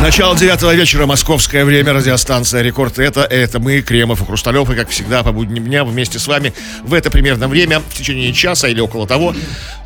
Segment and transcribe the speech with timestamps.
[0.00, 3.00] Начало девятого вечера, московское время, радиостанция «Рекорд».
[3.00, 6.54] Это, это мы, Кремов и Хрусталев, и, как всегда, по будним дням вместе с вами
[6.84, 9.34] в это примерно время, в течение часа или около того,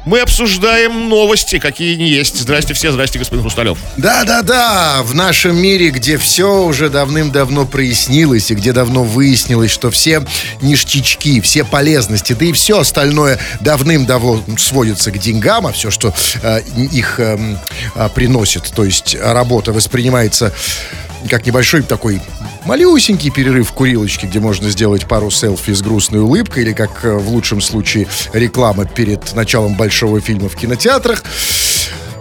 [0.05, 2.39] мы обсуждаем новости, какие не есть.
[2.39, 3.79] Здрасте все, здрасте, господин Хрусталев.
[3.97, 10.25] Да-да-да, в нашем мире, где все уже давным-давно прояснилось, и где давно выяснилось, что все
[10.61, 16.61] ништячки, все полезности, да и все остальное давным-давно сводится к деньгам, а все, что э,
[16.77, 17.57] их э,
[18.15, 19.73] приносит, то есть работа
[20.03, 20.53] воспринимается
[21.31, 22.21] как небольшой такой
[22.65, 27.15] малюсенький перерыв в курилочке, где можно сделать пару селфи с грустной улыбкой, или, как э,
[27.15, 31.23] в лучшем случае, реклама перед началом большого фильма в кинотеатрах.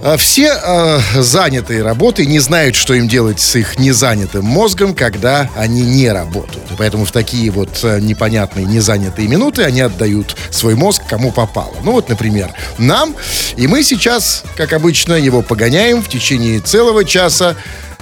[0.03, 5.47] А Все э, занятые работой не знают, что им делать с их незанятым мозгом, когда
[5.55, 6.65] они не работают.
[6.77, 11.75] Поэтому в такие вот э, непонятные незанятые минуты они отдают свой мозг кому попало.
[11.83, 13.15] Ну вот, например, нам.
[13.57, 17.55] И мы сейчас, как обычно, его погоняем в течение целого часа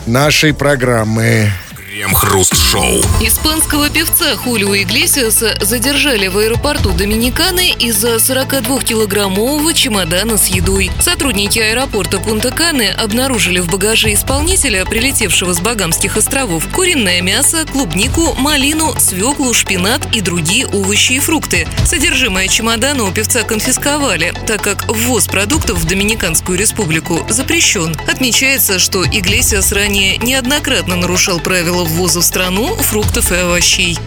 [0.06, 1.52] нашей программы.
[2.00, 3.02] Крем-хруст-шоу.
[3.20, 10.92] Испанского певца Хулио Иглесиаса задержали в аэропорту Доминиканы из-за 42-килограммового чемодана с едой.
[11.02, 18.98] Сотрудники аэропорта Пунта-Каны обнаружили в багаже исполнителя, прилетевшего с Багамских островов, куриное мясо, клубнику, малину,
[18.98, 21.68] свеклу, шпинат и другие овощи и фрукты.
[21.84, 27.94] Содержимое чемодана у певца конфисковали, так как ввоз продуктов в Доминиканскую республику запрещен.
[28.08, 33.98] Отмечается, что Иглесиас ранее неоднократно нарушал правила ввоза в страну фруктов и овощей.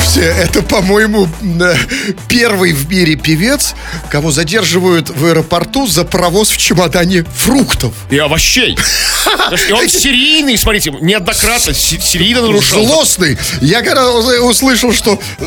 [0.00, 1.28] Все, это, по-моему,
[1.60, 1.74] э,
[2.28, 3.74] первый в мире певец,
[4.10, 7.92] кого задерживают в аэропорту за провоз в чемодане фруктов.
[8.10, 8.76] И овощей.
[9.68, 12.84] И он серийный, смотрите, неоднократно се- серийно нарушал.
[12.84, 13.38] Злостный.
[13.60, 15.44] Я когда услышал, что э,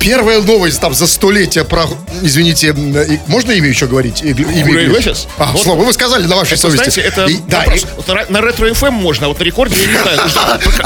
[0.00, 1.84] первая новость там за столетие про...
[2.22, 4.22] Извините, э, можно имя еще говорить?
[4.22, 4.84] Имя?
[4.84, 5.28] Иглесиас?
[5.38, 5.62] А, Вот.
[5.62, 6.76] слово, вы сказали на вашей Это, совести.
[6.90, 7.82] знаете, это И- да, вопрос.
[7.82, 10.60] и- Вот на, ретро-ФМ можно, а вот на рекорде я не знаю.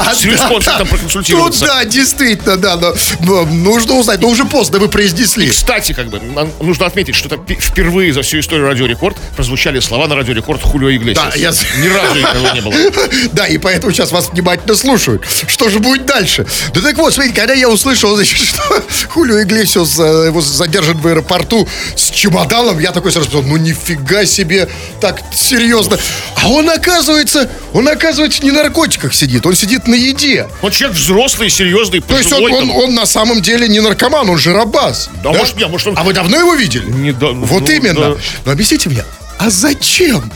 [0.59, 1.65] Респонсом там проконсультироваться.
[1.65, 5.49] да, действительно, да, но, но нужно узнать, но уже поздно вы произнесли.
[5.49, 6.19] Кстати, как бы,
[6.61, 10.61] нужно отметить, что пи- впервые за всю историю Радио Рекорд прозвучали слова на Радио Рекорд
[10.61, 11.33] Хулио Иглесиас.
[11.33, 11.51] Да, я-
[11.83, 12.73] Ни разу никого не было.
[13.33, 15.23] Да, и поэтому сейчас вас внимательно слушают.
[15.47, 16.45] Что же будет дальше?
[16.73, 18.61] Да так вот, смотрите, когда я услышал, значит, что
[19.09, 24.25] Хулио Иглесиус э, его задержан в аэропорту с чемоданом, я такой сразу подумал, ну нифига
[24.25, 24.67] себе,
[25.01, 25.97] так серьезно.
[26.35, 30.46] А он оказывается, он оказывается не на наркотиках сидит, он сидит на еде.
[30.61, 32.71] Он человек взрослый, серьезный, То есть он, он, там.
[32.71, 35.09] он на самом деле не наркоман, он жиробас.
[35.23, 36.85] Да, может, не, может, он- А вы давно его видели?
[36.89, 37.99] Не да- Вот ну, именно.
[38.11, 38.15] да.
[38.45, 39.03] Но объясните мне,
[39.39, 40.31] а зачем?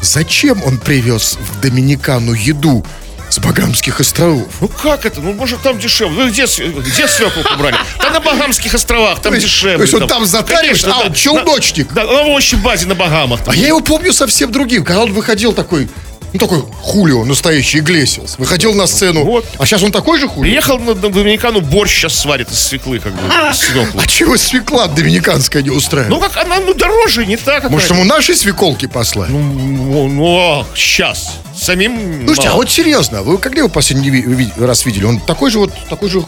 [0.00, 2.84] Зачем он привез в Доминикану еду
[3.30, 4.48] с Багамских островов?
[4.60, 5.20] Ну как это?
[5.20, 6.24] Ну, может, там дешевле.
[6.24, 7.76] Вы где, где свеклу брали?
[7.98, 9.76] Да на Багамских островах, там То есть- дешевле.
[9.76, 10.86] то есть он там затаривается?
[10.86, 11.14] Конечно, А, да.
[11.14, 11.92] челночник.
[11.92, 13.40] Да, на овощи базе на Багамах.
[13.46, 15.88] А я его помню совсем другим, когда он выходил такой,
[16.32, 18.38] ну такой Хулио, настоящий Иглесиас.
[18.38, 19.24] Выходил на сцену.
[19.24, 19.44] Вот.
[19.58, 20.50] А сейчас он такой же Хулио?
[20.50, 23.20] Приехал на, на Доминикану, борщ сейчас сварит из свеклы, как бы.
[23.28, 26.10] А чего свекла доминиканская не устраивает?
[26.10, 27.68] Ну, как она, ну, дороже, не так.
[27.70, 29.30] Может, ему наши свеколки послать?
[29.30, 31.38] Ну, Ну, ну, сейчас.
[31.54, 32.62] Самим Слушайте, а мало.
[32.62, 35.04] вот серьезно, вы когда его последний раз видели?
[35.04, 36.24] Он такой же вот, такой же...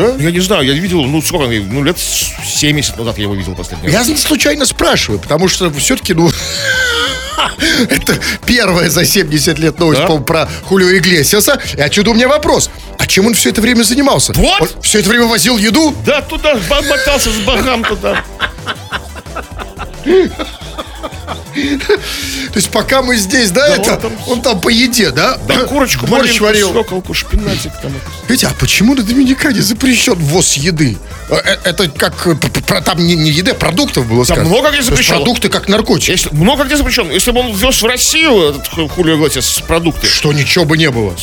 [0.00, 0.22] да?
[0.22, 3.88] Я не знаю, я видел, ну, сколько, ну, лет 70 назад я его видел последний
[3.90, 4.08] раз.
[4.08, 6.30] Я случайно спрашиваю, потому что все-таки, ну...
[7.88, 10.06] Это первая за 70 лет новость Да?
[10.06, 11.58] по- про Хулио Иглесиаса.
[11.76, 12.70] И отсюда у меня вопрос.
[12.98, 14.32] А чем он все это время занимался?
[14.34, 14.60] Вот.
[14.60, 15.94] Он все это время возил еду?
[16.04, 18.22] Да, туда, мотался с Багам туда.
[22.52, 25.38] То есть пока мы здесь, да, Да, это, он там- он там по еде, да?
[25.48, 26.70] Да, курочку, борщ варил.
[26.72, 27.92] свеколку, шпинатик там.
[28.28, 30.96] Видите, а почему на Доминикане запрещен ввоз еды?
[31.28, 32.34] Э, э, Это как, э,
[32.66, 34.48] про- там не, не еды, а продуктов было сказано.
[34.48, 35.16] много где запрещено.
[35.18, 36.10] продукты как наркотики.
[36.10, 37.10] Если, много где запрещен.
[37.10, 40.90] Если бы он вез в Россию этот Ху- Хулио Иглесиас продукты, Что ничего бы не
[40.90, 41.14] было.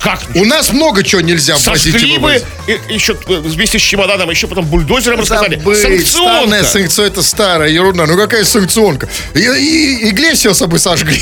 [0.00, 0.20] Как?
[0.34, 4.30] У нас много чего нельзя ввозить и Сожгли бы, и, еще э, вместе с чемоданом,
[4.30, 5.56] еще потом бульдозером рассказали.
[5.56, 5.78] Забыть.
[5.78, 6.64] Старая Санкционка.
[6.64, 8.06] санкция, это старая ерунда.
[8.06, 9.08] Ну какая санкционка?
[9.34, 11.20] И, и Иглесиаса бы сожгли.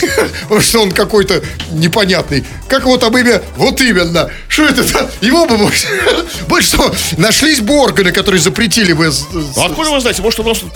[0.42, 1.42] Потому что он какой-то
[1.72, 2.44] непонятный.
[2.68, 3.42] Как его там имя?
[3.56, 4.30] Вот именно.
[4.48, 5.10] Что это?
[5.20, 5.86] Его бы больше.
[6.60, 6.92] Всего.
[7.16, 9.10] Нашлись бы органы, которые запретили бы.
[9.12, 9.24] с-
[9.56, 10.22] А откуда вы знаете?
[10.22, 10.66] Может, он просто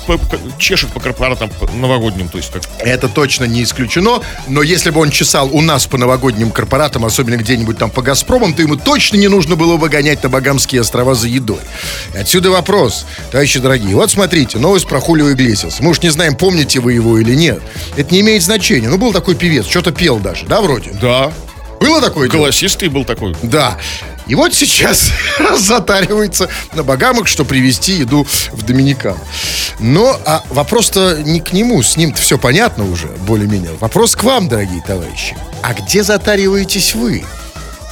[0.58, 2.62] чешет по корпоратам по- новогодним, то есть как...
[2.80, 7.19] Это точно не исключено, но если бы он чесал у нас по новогодним корпоратам, особенно
[7.24, 11.14] где-нибудь там по «Газпромам», то ему точно не нужно было бы гонять на Багамские острова
[11.14, 11.60] за едой.
[12.18, 13.94] Отсюда вопрос, товарищи дорогие.
[13.94, 15.80] Вот смотрите, новость про Хулио Иглесиас.
[15.80, 17.60] Мы уж не знаем, помните вы его или нет.
[17.96, 18.88] Это не имеет значения.
[18.88, 20.90] Ну, был такой певец, что-то пел даже, да, вроде?
[21.00, 21.32] Да.
[21.80, 22.42] Было такое дело?
[22.42, 23.34] Голосистый был такой.
[23.42, 23.78] Да.
[24.26, 25.10] И вот сейчас
[25.58, 29.18] затаривается на Багамах, что привезти еду в Доминикан.
[29.78, 33.72] Но а вопрос-то не к нему, с ним-то все понятно уже, более-менее.
[33.80, 35.36] Вопрос к вам, дорогие товарищи.
[35.62, 37.24] А где затариваетесь вы?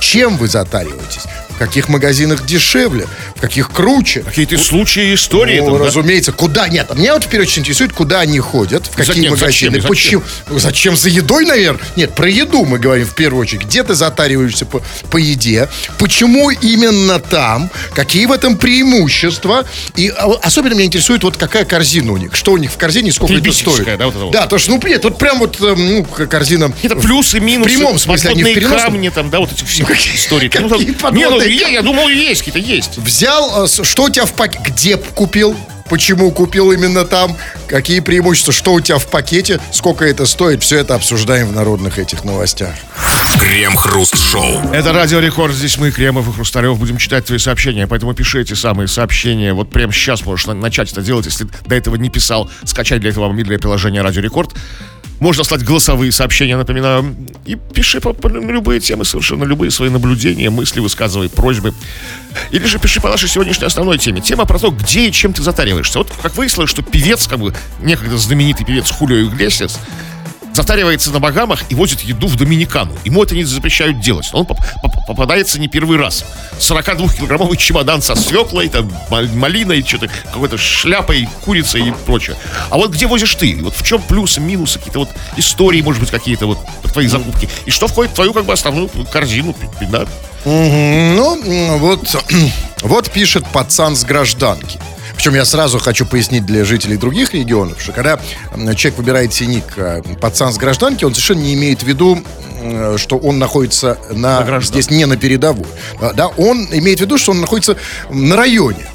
[0.00, 1.25] Чем вы затариваетесь?
[1.58, 3.08] В каких магазинах дешевле?
[3.34, 4.20] В каких круче?
[4.20, 5.58] Какие-то случаи, истории.
[5.58, 5.87] Ну, там, да?
[5.87, 6.94] разумеется, куда нет.
[6.94, 9.31] Меня вот теперь очень интересует, куда они ходят, в какие Зачем?
[9.32, 9.88] магазины, Зачем?
[9.88, 10.22] почему.
[10.50, 11.84] Ну, Зачем за едой, наверное?
[11.96, 13.62] Нет, про еду мы говорим в первую очередь.
[13.64, 15.69] Где ты затариваешься по, по еде?
[15.99, 17.72] Почему именно там?
[17.93, 19.64] Какие в этом преимущества?
[19.96, 22.37] И а, особенно меня интересует, вот какая корзина у них.
[22.37, 23.84] Что у них в корзине, сколько это стоит?
[23.99, 24.32] да, вот это вот.
[24.32, 26.70] Да, то что, ну, нет, вот прям вот, э, ну, корзина.
[26.70, 27.69] Какие-то плюсы, минусы.
[27.70, 28.93] В прямом смысле, а не в переносном?
[28.93, 30.49] камни, там, да, вот эти все какие- истории.
[30.49, 32.98] какие Ну, там- не, ну, я, я думал, есть какие-то есть.
[32.98, 35.56] Взял, э, что у тебя в пакете, где купил,
[35.88, 37.36] почему купил именно там,
[37.66, 41.98] какие преимущества, что у тебя в пакете, сколько это стоит, все это обсуждаем в народных
[41.98, 42.74] этих новостях.
[43.40, 44.72] Крем-хруст-шоу.
[44.72, 45.54] Это Радио Рекорд.
[45.54, 47.86] Здесь мы, Кремов и Хрусталев, будем читать твои сообщения.
[47.86, 49.52] Поэтому пиши эти самые сообщения.
[49.54, 52.50] Вот прямо сейчас можешь на- начать это делать, если до этого не писал.
[52.64, 54.54] Скачать для этого мобильное приложение Радио Рекорд.
[55.20, 57.16] Можно слать голосовые сообщения, напоминаю.
[57.44, 61.74] И пиши по, по любые темы, совершенно любые свои наблюдения, мысли, высказывай, просьбы.
[62.50, 64.20] Или же пиши по нашей сегодняшней основной теме.
[64.20, 65.98] Тема про то, где и чем ты затариваешься.
[65.98, 69.80] Вот как выяснилось, что певец, как бы некогда знаменитый певец Хулио Иглесиас,
[70.58, 72.90] затаривается на Багамах и возит еду в Доминикану.
[73.05, 74.28] Ему это не запрещают делать.
[74.32, 76.25] Он поп- поп- попадается не первый раз.
[76.58, 82.34] 42-килограммовый чемодан со свеклой, там, мал- малиной, что-то, какой-то шляпой, курицей и прочее.
[82.70, 83.56] А вот где возишь ты?
[83.62, 86.58] Вот в чем плюсы, минусы, какие-то вот истории, может быть, какие-то вот
[86.93, 87.49] твои закупки?
[87.64, 90.06] И что входит в твою, как бы, основную корзину, да?
[90.44, 92.16] Ну, вот,
[92.82, 94.81] вот пишет пацан с гражданки.
[95.18, 98.20] Причем я сразу хочу пояснить для жителей других регионов, что когда
[98.76, 102.22] человек выбирает себе ник э, пацан с гражданки, он совершенно не имеет в виду,
[102.62, 105.66] м, что он находится на, На здесь не на передовой.
[106.00, 107.76] А, Да, он имеет в виду, что он находится
[108.10, 108.86] на районе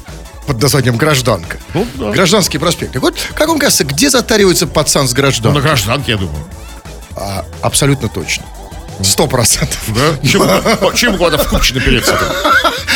[0.46, 1.58] под названием Гражданка.
[1.74, 2.10] Ну, да.
[2.12, 2.94] Гражданский проспект.
[2.94, 5.60] Так вот, как вам кажется, где затаривается пацан с Ну, гражданкой?
[5.60, 6.42] на гражданке, я думаю.
[7.16, 8.44] А, абсолютно точно.
[9.02, 9.78] Сто процентов.
[9.88, 10.28] Да?
[10.28, 10.42] Чем,
[10.94, 12.16] чем куда-то в Купчино переться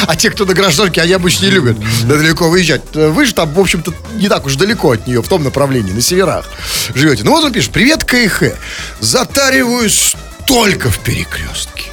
[0.07, 2.83] А те, кто на гражданке, они обычно не любят далеко выезжать.
[2.95, 6.01] Вы же там, в общем-то, не так уж далеко от нее, в том направлении, на
[6.01, 6.47] северах
[6.95, 7.25] живете.
[7.25, 8.55] Ну вот он пишет, привет, КХ.
[9.01, 10.15] Затариваюсь
[10.47, 11.91] только в перекрестке.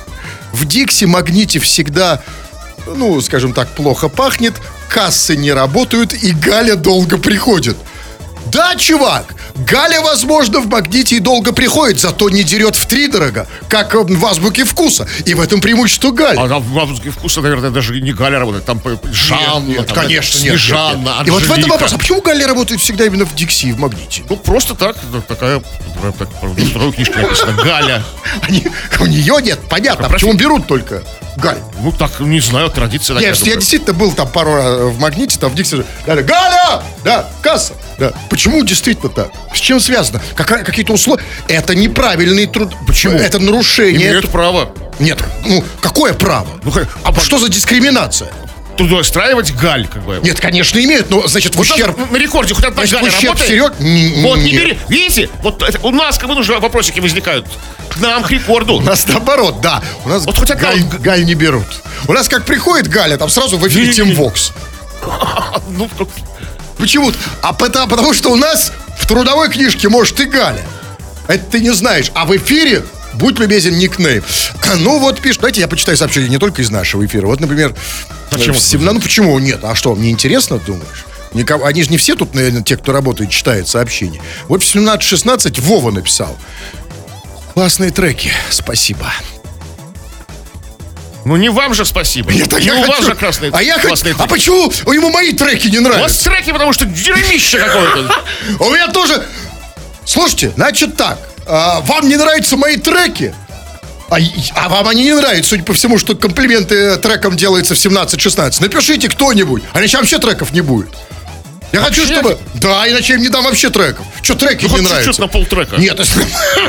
[0.54, 2.22] В Дикси Магните всегда,
[2.88, 4.54] ну, скажем так, плохо пахнет,
[4.88, 7.76] кассы не работают и Галя долго приходит.
[8.46, 13.48] Да, чувак, Галя, возможно, в Магните и долго приходит, зато не дерет в три дорого,
[13.70, 15.08] как э, в азбуке вкуса.
[15.26, 16.42] И в этом преимущество Галя.
[16.42, 19.96] А там в «Азбуке вкуса», наверное, даже не Галя работает, там по- Жанна, Нет, там,
[19.96, 21.28] конечно, нет, Снежанна, нет, нет.
[21.28, 21.94] И вот в этом вопрос.
[21.94, 24.24] А почему Галя работает всегда именно в Дикси в Магните?
[24.30, 25.62] Ну, просто так, ну, такая,
[26.02, 28.04] прям так, в второй книжке написано, Галя.
[28.42, 28.68] Они,
[29.00, 30.08] у нее нет, понятно.
[30.08, 31.02] А почему берут только
[31.36, 31.58] Галь?
[31.82, 33.30] Ну, так, не знаю, традиция такая.
[33.32, 33.60] Нет, я думаю.
[33.60, 35.84] действительно был там пару раз в Магните, там в Дикси.
[36.06, 36.84] Галя, Галя!
[37.04, 37.74] Да, касса.
[37.98, 38.12] Да.
[38.30, 39.30] Почему действительно так?
[39.54, 40.22] С чем связано?
[40.36, 41.24] Какая, какие-то условия?
[41.48, 42.74] Это неправильный труд.
[42.88, 43.14] Почему?
[43.14, 44.08] Это нарушение.
[44.10, 46.48] Имеют право Нет, ну, какое право?
[46.64, 48.30] Ну, как- а что за дискриминация?
[48.78, 50.20] Трудоустраивать Галь, как бы.
[50.24, 51.98] Нет, конечно, имеют, но, значит, в Вот ущерб...
[52.12, 53.74] на, рекорде хоть одна Значит, Галя ущерб работает?
[53.80, 54.80] Н- Вот, не бери.
[54.90, 55.30] Видите?
[55.42, 57.48] Вот это- у нас как бы уже вопросики возникают.
[57.90, 58.76] К нам, к рекорду.
[58.76, 59.82] У нас наоборот, да.
[60.04, 61.66] У нас Вот хоть одна Галь, Галь не берут.
[62.08, 63.94] У нас как приходит Галя, там сразу в эфире.
[63.94, 64.52] Тим Вокс.
[65.70, 65.90] Ну,
[66.78, 67.12] Почему?
[67.42, 70.64] А потому, потому что у нас в трудовой книжке может и Галя.
[71.28, 72.12] Это ты не знаешь.
[72.14, 72.84] А в эфире
[73.16, 74.24] будь любезен никнейм.
[74.80, 77.28] Ну вот пишет, давайте я почитаю сообщение не только из нашего эфира.
[77.28, 77.76] Вот, например,
[78.30, 78.54] Почему?
[78.56, 79.60] в 17 ну почему нет?
[79.64, 81.06] А что, мне интересно, думаешь?
[81.34, 84.22] Никого, они же не все тут, наверное, те, кто работает, читают сообщения.
[84.48, 86.38] Вот в 17.16 Вова написал.
[87.54, 89.12] Классные треки, спасибо.
[91.26, 92.32] Ну, не вам же спасибо.
[92.32, 94.30] Нет, а не я у вас хочу- же красные а я хочу- классные А треки.
[94.30, 96.24] почему ему мои треки не У вас нравятся?
[96.26, 98.14] треки, потому что дерьмище какое-то.
[98.60, 99.26] У меня тоже...
[100.06, 101.18] Слушайте, значит так.
[101.46, 103.34] А, вам не нравятся мои треки?
[104.10, 104.18] А,
[104.56, 108.58] а вам они не нравятся, судя по всему, что комплименты трекам делаются в 17-16.
[108.62, 110.90] Напишите кто-нибудь, а иначе вообще треков не будет.
[111.72, 112.14] Я хочу, Вообще?
[112.16, 112.38] чтобы...
[112.54, 114.06] Да, иначе я им не дам вообще треков.
[114.22, 114.98] Что треки Ну, не нравятся?
[115.08, 115.76] чуть-чуть на полтрека.
[115.78, 116.00] Нет,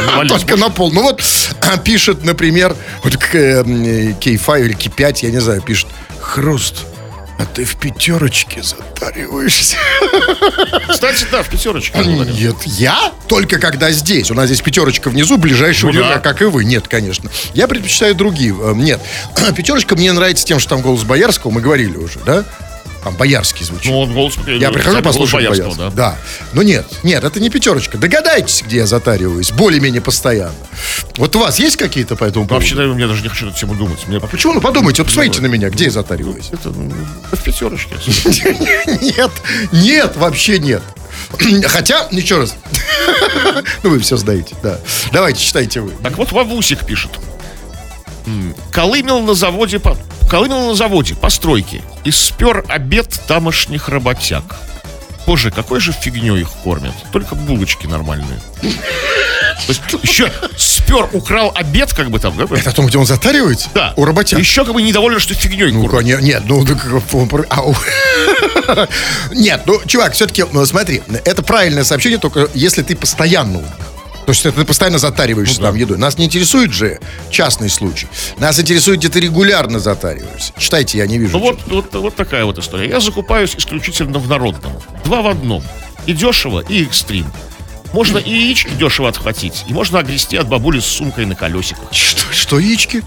[0.07, 0.91] Навалить только на пол.
[0.91, 1.23] Ну вот
[1.85, 3.85] пишет, например, вот к, э, м,
[4.19, 5.87] K5 или K5, я не знаю, пишет,
[6.21, 6.87] Хруст,
[7.39, 9.77] а ты в пятерочке затариваешься.
[10.89, 11.99] Кстати, да, в пятерочке.
[12.05, 14.31] Нет, я только когда здесь.
[14.31, 16.19] У нас здесь пятерочка внизу, ближайшего Ну да.
[16.19, 16.65] как и вы.
[16.65, 17.31] Нет, конечно.
[17.53, 18.55] Я предпочитаю другие.
[18.59, 19.01] Э, Нет.
[19.57, 22.45] Пятерочка мне нравится тем, что там голос Боярского, мы говорили уже, да?
[23.07, 23.93] Там боярский звучит.
[23.93, 24.35] Ну, он голос...
[24.49, 25.91] Я прихожу послушать Боярского, Боярского.
[25.93, 26.11] да.
[26.11, 26.19] Да.
[26.55, 27.99] Ну нет, нет, это не пятерочка.
[27.99, 30.57] Догадайтесь, где я затариваюсь, более-менее постоянно.
[31.17, 32.67] Вот у вас есть какие-то по этому поводу?
[32.67, 34.09] Вообще, я даже не хочу на эту тему думать.
[34.09, 34.55] Мне А почему?
[34.55, 36.49] Ну подумайте, вот посмотрите на меня, где я затариваюсь.
[36.51, 36.93] это ну,
[37.31, 37.95] в пятерочке.
[39.01, 39.31] Нет,
[39.71, 40.83] нет, вообще нет.
[41.69, 42.57] Хотя, еще раз.
[43.85, 44.81] Ну, вы все знаете, да.
[45.13, 45.93] Давайте, читайте вы.
[46.03, 47.13] Так вот, Вавусик пишет.
[48.73, 49.97] Колымел на заводе, по...
[50.29, 51.83] Колымел на заводе, постройки.
[52.05, 54.43] И спер обед тамошних работяг.
[55.27, 56.95] Боже, какой же фигней их кормят.
[57.13, 58.39] Только булочки нормальные.
[58.61, 58.69] То
[59.73, 62.45] есть еще спер, украл обед, как бы там, да?
[62.55, 63.69] Это о том, где он затаривается?
[63.75, 63.93] Да.
[63.97, 64.39] У работяг.
[64.39, 66.01] Еще как бы недоволен, что фигней Ну, кормят.
[66.01, 66.87] конечно, нет, ну, так,
[67.49, 67.75] а, у-
[69.33, 73.61] нет, ну, чувак, все-таки, смотри, это правильное сообщение, только если ты постоянно.
[74.27, 75.99] То есть это ты постоянно затариваешься Ну там едой.
[75.99, 76.99] Нас не интересует же
[77.31, 78.09] частный случай.
[78.39, 80.53] Нас интересует, где ты регулярно затариваешься.
[80.59, 81.39] Читайте, я не вижу.
[81.39, 82.89] Ну вот, вот, вот такая вот история.
[82.89, 84.73] Я закупаюсь исключительно в народном.
[85.05, 85.63] Два в одном.
[86.07, 87.27] И дешево, и экстрим.
[87.93, 91.93] Можно и яички дешево отхватить, и можно огрести от бабули с сумкой на колесиках.
[91.93, 93.05] Что, что яички?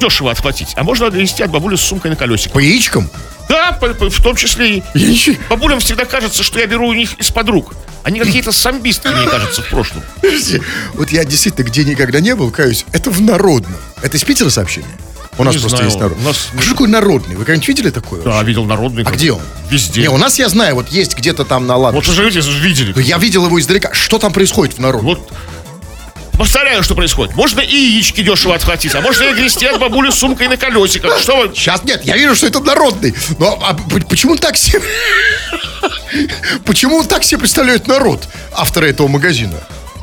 [0.00, 2.52] Дешево отхватить, а можно огрести от бабули с сумкой на колесиках.
[2.52, 3.08] По яичкам?
[3.48, 5.38] Да, в том числе и...
[5.48, 7.74] Бабулям всегда кажется, что я беру у них из-под рук.
[8.04, 10.02] Они какие-то самбисты, мне кажется, в прошлом.
[10.22, 10.62] Подожди,
[10.94, 13.76] Вот я действительно где никогда не был, каюсь, это в народном.
[14.02, 14.90] Это из Питера сообщение?
[15.36, 16.18] У нас Не просто знаю, есть народ.
[16.18, 17.36] у нас- А что такое народный?
[17.36, 18.22] Вы когда-нибудь видели такое?
[18.22, 19.04] Да, видел народный.
[19.04, 19.40] А где он?
[19.70, 20.00] Везде.
[20.02, 22.04] Не, у нас, я знаю, вот есть где-то там на Ладоге.
[22.04, 22.92] Вот уже видели.
[22.92, 23.94] Но я видел его издалека.
[23.94, 25.04] Что там происходит в народе?
[25.04, 25.30] Вот
[26.38, 27.34] повторяю, что происходит.
[27.36, 31.18] Можно и яички дешево отхватить, а можно и огрести от бабули с сумкой на колесиках.
[31.18, 31.54] Что вы...
[31.54, 33.14] Сейчас нет, я вижу, что это народный.
[33.38, 33.74] Но а
[34.08, 34.80] почему так себе...
[36.64, 39.54] Почему так себе представляет народ, авторы этого магазина?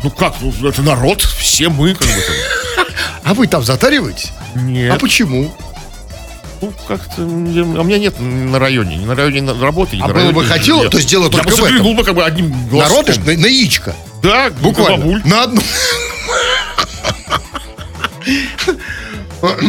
[0.04, 2.86] Ну как, ну, это народ, все мы как бы там.
[3.24, 4.32] А вы там затариваетесь?
[4.56, 4.94] Нет.
[4.94, 5.52] А почему?
[6.62, 7.22] Ну, как-то...
[7.22, 7.26] я-
[7.64, 8.98] А у меня нет на районе.
[8.98, 10.90] Ни на районе на работы, А было бы жилья.
[10.90, 11.68] то есть дело Я только бы в этом.
[11.68, 12.98] заглянул бы как бы одним глазком.
[13.06, 13.96] Народ на, на яичко.
[14.22, 14.98] Да, Буквально.
[15.06, 15.22] бабуль.
[15.26, 15.62] На одну.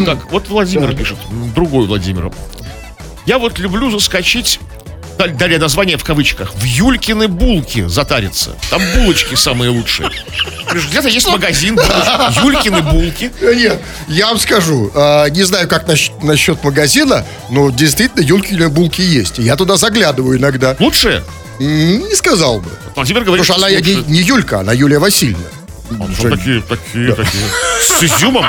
[0.05, 1.19] Так, вот Владимир пишет,
[1.55, 2.33] другой Владимир.
[3.27, 4.61] Я вот люблю заскочить,
[5.19, 8.53] дал- далее название в кавычках, в Юлькины булки затариться.
[8.71, 10.11] Там булочки самые лучшие.
[10.73, 11.79] Где-то есть магазин,
[12.43, 13.33] Юлькины булки.
[13.43, 15.87] Нет, я вам скажу, а, не знаю, как
[16.23, 19.39] насчет магазина, но действительно Юлькины булки есть.
[19.39, 20.77] Я туда заглядываю иногда.
[20.79, 21.23] Лучшие?
[21.59, 22.71] Не сказал бы.
[22.95, 25.45] Владимир говорит, Потому что она не, не Юлька, она Юлия Васильевна.
[25.90, 27.45] А, что такие, такие, такие.
[27.81, 28.47] С изюмом?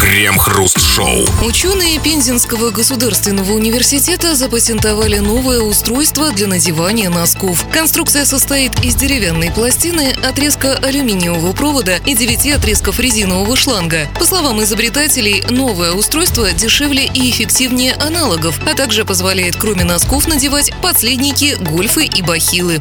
[0.00, 1.26] Крем-хруст-шоу.
[1.46, 7.64] Ученые Пензенского государственного университета запатентовали новое устройство для надевания носков.
[7.70, 14.08] Конструкция состоит из деревянной пластины, отрезка алюминиевого провода и девяти отрезков резинового шланга.
[14.18, 20.72] По словам изобретателей, новое устройство дешевле и эффективнее аналогов, а также позволяет кроме носков надевать
[20.82, 22.80] подследники, гольфы и бахилы.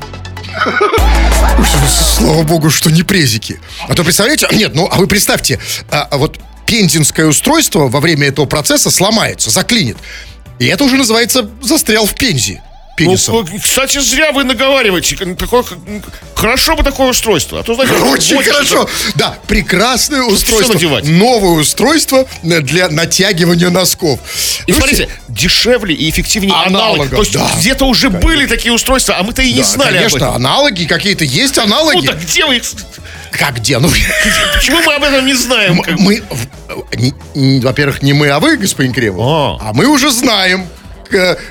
[2.17, 3.59] Слава богу, что не презики.
[3.87, 8.27] А то представляете, нет, ну а вы представьте, а, а вот пензенское устройство во время
[8.27, 9.97] этого процесса сломается, заклинит.
[10.59, 12.61] И это уже называется застрял в пензе.
[12.95, 13.45] Пенисом.
[13.51, 15.15] Ну, кстати, зря вы наговариваете.
[15.35, 15.63] Такое,
[16.35, 17.59] хорошо бы такое устройство.
[17.59, 18.83] А то, знаете, Очень хорошо.
[18.83, 20.99] это- Да, прекрасное всё устройство.
[21.03, 24.19] Новое устройство для натягивания носков.
[24.67, 27.09] И Слушайте, смотрите, дешевле и эффективнее Аналогов, аналог.
[27.09, 27.51] То есть да.
[27.57, 30.35] где-то уже были такие устройства, а мы-то и не да, знали конечно, об этом.
[30.35, 32.05] аналоги какие-то есть, Ну аналоги.
[32.05, 32.63] так где вы их...
[33.31, 33.79] Как где?
[33.79, 33.89] Ну,
[34.53, 35.81] Почему мы об этом не знаем?
[35.97, 36.21] мы,
[36.95, 39.59] не- не- во-первых, не мы, а вы, господин Кремов.
[39.59, 39.69] А.
[39.69, 40.67] А мы уже знаем,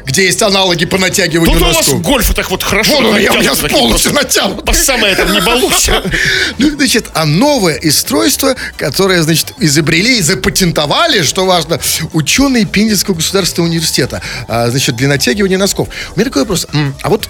[0.04, 3.32] где есть аналоги по натягиванию Тут у вас гольфы так вот хорошо Вон он, я,
[3.32, 4.64] натянуты, я такие полностью натянут.
[4.64, 6.02] По самое там не балуйся.
[6.58, 11.80] Ну, значит, а новое устройство, которое, значит, изобрели и запатентовали, что важно,
[12.12, 15.88] ученые Пензенского государственного университета, а, значит, для натягивания носков.
[16.14, 16.66] У меня такой вопрос.
[17.02, 17.28] А вот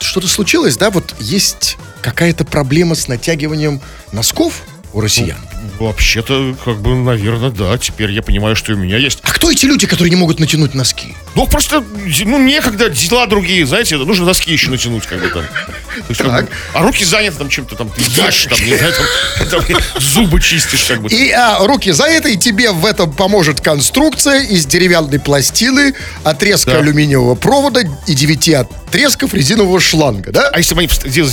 [0.00, 0.90] что-то случилось, да?
[0.90, 3.80] Вот есть какая-то проблема с натягиванием
[4.12, 4.62] носков
[4.92, 5.38] у россиян?
[5.78, 7.76] Вообще-то, как бы, наверное, да.
[7.78, 9.18] Теперь я понимаю, что и у меня есть.
[9.22, 11.14] А кто эти люди, которые не могут натянуть носки?
[11.34, 11.82] Ну, просто,
[12.24, 15.42] ну, некогда, дела другие, знаете, нужно носки еще натянуть, как бы там.
[15.42, 16.44] То есть, как Так.
[16.46, 18.94] бы, а руки заняты там чем-то там, ты ешь, там, не знаю,
[19.38, 21.08] там, там, зубы чистишь, как бы.
[21.08, 25.94] И а, руки заняты, и тебе в этом поможет конструкция из деревянной пластины,
[26.24, 26.78] отрезка Да.
[26.78, 30.48] алюминиевого провода и девяти отрезков резинового шланга, да?
[30.52, 30.88] А если бы они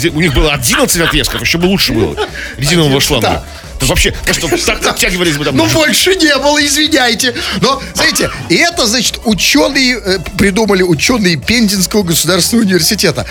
[0.09, 2.15] у них было 11 отрезков, еще бы лучше было.
[2.57, 3.27] Резинового шланга.
[3.27, 3.45] Да.
[3.81, 5.57] То вообще, просто так подтягивались бы там.
[5.57, 7.33] Ну, больше не было, извиняйте.
[7.61, 13.25] Но, знаете, и это, значит, ученые, э, придумали ученые Пензенского государственного университета.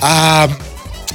[0.00, 0.50] А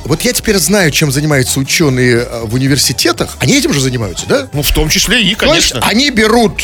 [0.06, 3.36] вот я теперь знаю, чем занимаются ученые э, в университетах.
[3.40, 4.48] Они этим же занимаются, да?
[4.54, 5.90] Ну, в том числе и, То есть конечно.
[5.90, 6.64] они берут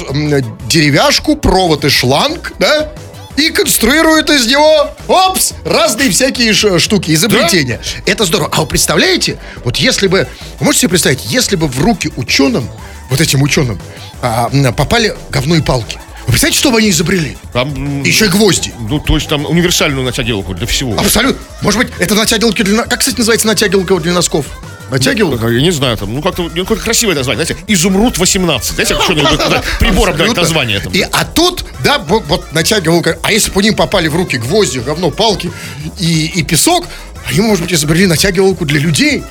[0.69, 2.93] деревяшку, провод и шланг, да?
[3.37, 7.79] И конструируют из него, опс, разные всякие штуки, изобретения.
[8.05, 8.49] Это здорово.
[8.53, 10.27] А вы представляете, вот если бы,
[10.59, 12.69] вы можете себе представить, если бы в руки ученым,
[13.09, 13.79] вот этим ученым,
[14.21, 15.99] а, попали говно и палки.
[16.25, 17.37] Вы представляете, что бы они изобрели?
[17.53, 18.73] Там, Еще и гвозди.
[18.79, 20.97] ну, то есть там универсальную натягивалку для всего.
[20.97, 21.39] Абсолютно.
[21.61, 22.83] Может быть, это натягивалки для...
[22.83, 24.45] Как, кстати, называется натягивалка для носков?
[24.91, 25.47] Натягивалка?
[25.47, 28.75] Я не знаю, там, ну как-то ну, какое красивое название, знаете, изумруд 18.
[28.75, 30.95] Знаете, что-нибудь туда прибором дать название этому.
[30.95, 33.17] И, а тут, да, вот, вот натягивалка.
[33.23, 35.51] А если бы ним попали в руки гвозди, говно, палки
[35.99, 36.85] и, и песок,
[37.27, 39.23] они, может быть, изобрели натягивалку для людей.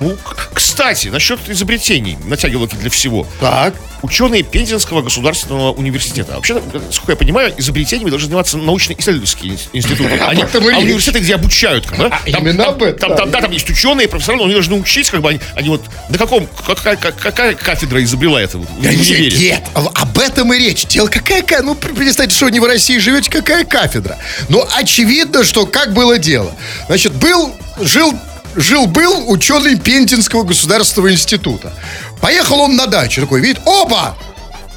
[0.00, 0.16] Ну,
[0.52, 3.26] кстати, насчет изобретений натягивалки для всего.
[3.40, 3.74] Так.
[4.02, 6.34] Ученые Пензенского государственного университета.
[6.34, 10.20] Вообще, насколько я понимаю, изобретениями должны заниматься научно-исследовательские ин- институты.
[10.20, 12.06] Они- а университеты, где обучают, как да?
[12.24, 13.16] А, именно там, этом, Там, да.
[13.16, 15.82] там, да, там есть ученые, профессора, но они должны учить, как бы они, они вот
[16.10, 19.38] на каком, какая, как- какая кафедра изобрела это вот, Я не универе?
[19.38, 20.84] нет, а- об этом и речь.
[20.86, 24.18] Дело какая, ка- ну, представьте, что не в России живете, какая кафедра.
[24.50, 26.52] Но очевидно, что как было дело.
[26.86, 28.12] Значит, был, жил,
[28.56, 31.72] жил-был ученый Пензенского государственного института.
[32.20, 34.16] Поехал он на дачу, такой, видит, опа,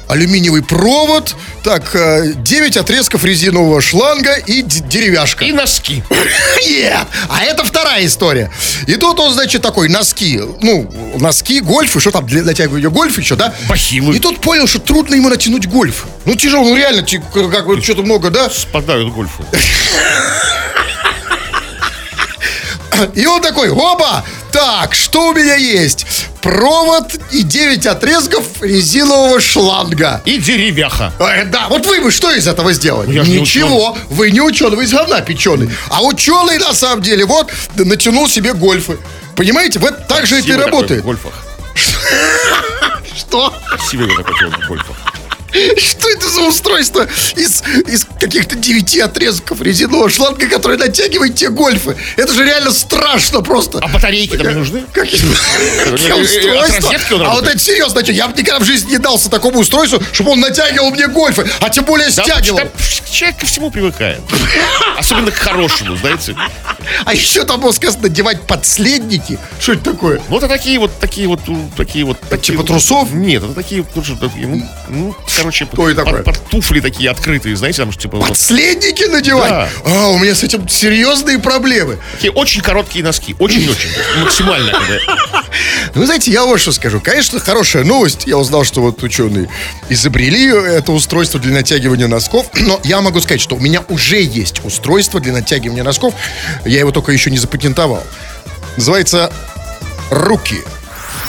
[0.08, 5.44] алюминиевый провод, так, 9 отрезков резинового шланга и деревяшка.
[5.44, 6.02] И носки.
[6.66, 8.50] Нет, а это вторая история.
[8.86, 13.18] И тут он, значит, такой, носки, ну, носки, гольф, и что там для натягивания гольф
[13.18, 13.54] еще, да?
[13.68, 14.16] Бахилы.
[14.16, 16.06] И тут понял, что трудно ему натянуть гольф.
[16.24, 18.50] Ну, тяжело, ну, реально, как бы что-то много, да?
[18.50, 19.44] Спадают гольфы.
[23.14, 26.06] И он такой, оба, так, что у меня есть?
[26.42, 30.22] Провод и 9 отрезков резинового шланга.
[30.24, 31.12] И деревяха.
[31.18, 33.06] Э, Да, вот вы бы что из этого сделали?
[33.08, 35.70] Ну, я ж не Ничего, вы не ученый, вы из говна печеный.
[35.88, 38.98] А ученый, на самом деле, вот, натянул себе гольфы.
[39.36, 41.00] Понимаете, вот так же это и Красивый работает.
[41.00, 41.32] в гольфах.
[43.16, 43.54] Что?
[43.68, 44.96] Красивый такой в гольфах.
[45.76, 51.96] Что это за устройство из, из каких-то девяти отрезков резинового шланга, который натягивает те гольфы?
[52.16, 53.78] Это же реально страшно просто.
[53.82, 54.84] А батарейки там не нужны?
[54.92, 55.20] Какие
[55.84, 57.26] какие От устройства?
[57.26, 60.40] А вот это серьезно, я бы никогда в жизни не дался такому устройству, чтобы он
[60.40, 62.60] натягивал мне гольфы, а тем более стягивал.
[63.10, 64.20] человек ко всему привыкает.
[64.98, 66.36] Особенно к хорошему, знаете.
[67.04, 69.38] А еще там было сказано надевать подследники.
[69.60, 70.20] Что это такое?
[70.28, 71.40] Ну, это такие вот, такие вот,
[71.76, 72.18] такие вот...
[72.40, 73.12] типа трусов?
[73.12, 76.22] Нет, это такие, такие, ну, ну, короче, Что это такое?
[76.22, 79.48] под, под туфли такие открытые, знаете, там, что, типа, Подследники надевать?
[79.50, 79.68] Да.
[79.84, 81.98] А, у меня с этим серьезные проблемы.
[82.12, 84.72] такие очень короткие носки, очень-очень, максимально.
[84.72, 85.42] когда-
[85.94, 87.00] Ну, Вы знаете, я вот что скажу.
[87.00, 88.24] Конечно, хорошая новость.
[88.26, 89.48] Я узнал, что вот ученые
[89.88, 92.46] изобрели это устройство для натягивания носков.
[92.54, 96.14] Но я могу сказать, что у меня уже есть устройство для натягивания носков.
[96.64, 98.04] Я его только еще не запатентовал.
[98.76, 99.32] Называется
[100.10, 100.58] «Руки».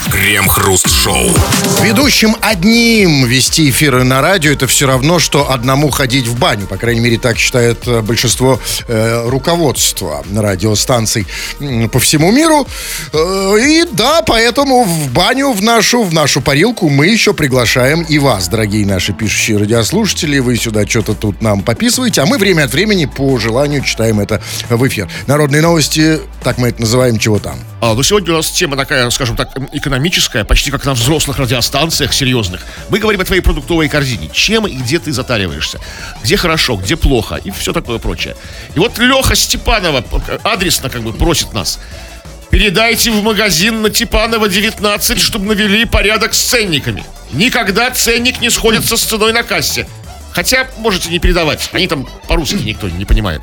[0.09, 1.29] Крем-хруст-шоу.
[1.81, 6.65] Ведущим одним вести эфиры на радио это все равно, что одному ходить в баню.
[6.67, 11.27] По крайней мере, так считает э, большинство э, руководства радиостанций
[11.91, 12.67] по всему миру.
[13.13, 18.17] Э, и да, поэтому в баню, в нашу, в нашу парилку мы еще приглашаем и
[18.17, 20.39] вас, дорогие наши пишущие радиослушатели.
[20.39, 24.41] Вы сюда что-то тут нам пописываете, а мы время от времени по желанию читаем это
[24.69, 25.09] в эфир.
[25.27, 27.59] Народные новости, так мы это называем, чего там.
[27.81, 32.13] А, ну, сегодня у нас тема такая, скажем так, экономическая, почти как на взрослых радиостанциях
[32.13, 32.61] серьезных.
[32.89, 34.29] Мы говорим о твоей продуктовой корзине.
[34.31, 35.79] Чем и где ты затариваешься.
[36.23, 38.35] Где хорошо, где плохо и все такое прочее.
[38.75, 40.05] И вот Леха Степанова
[40.43, 41.79] адресно как бы просит нас.
[42.51, 47.03] Передайте в магазин на Типанова 19, чтобы навели порядок с ценниками.
[47.31, 49.87] Никогда ценник не сходится с ценой на кассе.
[50.31, 51.69] Хотя можете не передавать.
[51.73, 53.41] Они там по-русски никто не понимает.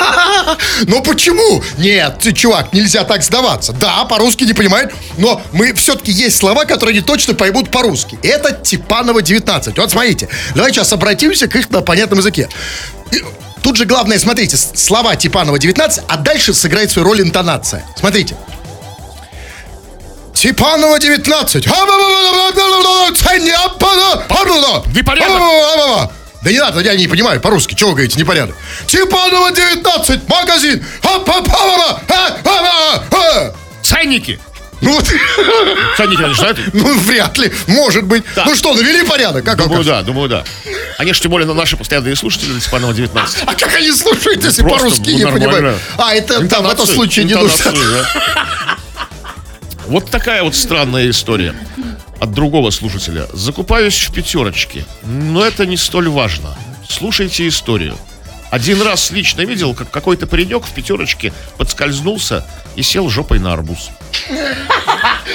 [0.86, 1.62] Но почему?
[1.78, 3.72] Нет, ты, чувак, нельзя так сдаваться.
[3.72, 8.18] Да, по-русски не понимают, но мы все-таки есть слова, которые они точно поймут по-русски.
[8.22, 9.78] Это Типанова 19.
[9.78, 12.48] Вот смотрите, давай сейчас обратимся к их на понятном языке.
[13.62, 17.84] Тут же главное, смотрите, слова Типанова 19, а дальше сыграет свою роль интонация.
[17.96, 18.36] Смотрите.
[20.34, 21.66] Типанова 19.
[24.94, 26.10] Непорядок.
[26.42, 27.74] Да не надо, я не понимаю по-русски.
[27.74, 28.54] Чего вы говорите, непорядок?
[28.86, 30.84] Типанова 19, магазин.
[33.82, 34.38] Ценники!
[34.80, 35.06] Ну, вот,
[35.96, 36.58] Ценники, они знают?
[36.74, 38.22] ну, вряд ли, может быть.
[38.36, 38.44] Да.
[38.44, 39.42] Ну что, навели порядок?
[39.42, 40.44] Как Думаю, да, думаю, да.
[40.98, 43.44] Они же тем более на наши постоянные слушатели на Степанова 19.
[43.46, 45.78] А как они слушают, если по-русски ну, не понимают?
[45.96, 47.72] А, это там в этом случае не нужно.
[47.72, 48.73] да.
[49.86, 51.54] Вот такая вот странная история
[52.20, 53.26] от другого слушателя.
[53.32, 56.56] Закупаюсь в пятерочке, но это не столь важно.
[56.88, 57.96] Слушайте историю.
[58.50, 63.90] Один раз лично видел, как какой-то паренек в пятерочке подскользнулся и сел жопой на арбуз.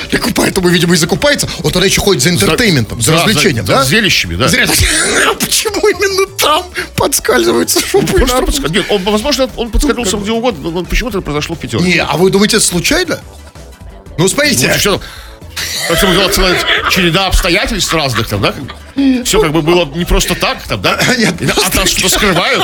[0.10, 1.48] Так поэтому, видимо, и закупается.
[1.64, 3.84] Он тогда еще ходит за интертейментом, за Да, развлечением, за- да?
[3.84, 4.46] за зрелищами, да.
[4.46, 4.70] Зря-
[5.30, 6.64] А почему именно там
[6.96, 7.82] подскальзывается?
[7.94, 11.60] Может, он подска- Нет, он, возможно, он подскользнулся где угодно, но почему-то это произошло в
[11.60, 11.92] пятерочке.
[11.92, 13.20] Не, а вы думаете, это случайно?
[14.20, 14.68] Ну, смотрите.
[14.68, 15.02] Вот что,
[15.88, 18.54] это была целая череда обстоятельств разных там, да?
[19.24, 21.00] Все как бы было не просто так, там, да?
[21.18, 22.62] Нет, От нас что скрывают.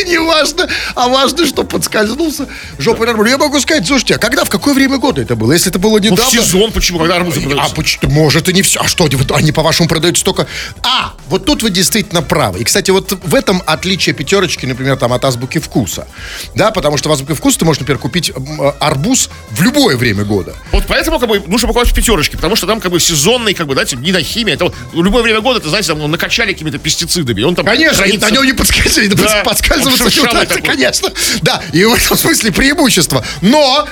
[0.00, 2.46] Это не важно, а важно, что подскользнулся
[2.78, 3.28] на арбуз.
[3.28, 5.52] Я могу сказать, слушайте, а когда, в какое время года это было?
[5.52, 6.30] Если это было Ну, в недавно...
[6.30, 7.74] сезон почему, когда арбузы А продаются?
[7.74, 8.10] почему?
[8.12, 8.80] Может и не все.
[8.80, 10.46] А что, они по-вашему продаются только...
[10.82, 12.60] А, вот тут вы действительно правы.
[12.60, 16.06] И, кстати, вот в этом отличие пятерочки, например, там от азбуки вкуса.
[16.54, 18.32] Да, потому что в азбуке вкуса ты можешь, например, купить э,
[18.80, 20.54] арбуз в любое время года.
[20.72, 23.66] Вот поэтому как бы нужно покупать в пятерочке, потому что там как бы сезонный, как
[23.66, 24.52] бы, знаете, не на химии.
[24.54, 27.42] Это в любое время года, ты знаете, там ну, накачали какими-то пестицидами.
[27.42, 29.42] Он там Конечно, хранится- на нем не подскользываться, Да,
[29.88, 31.10] он не удастся, конечно.
[31.42, 33.24] Да, и в этом смысле преимущество.
[33.40, 33.86] Но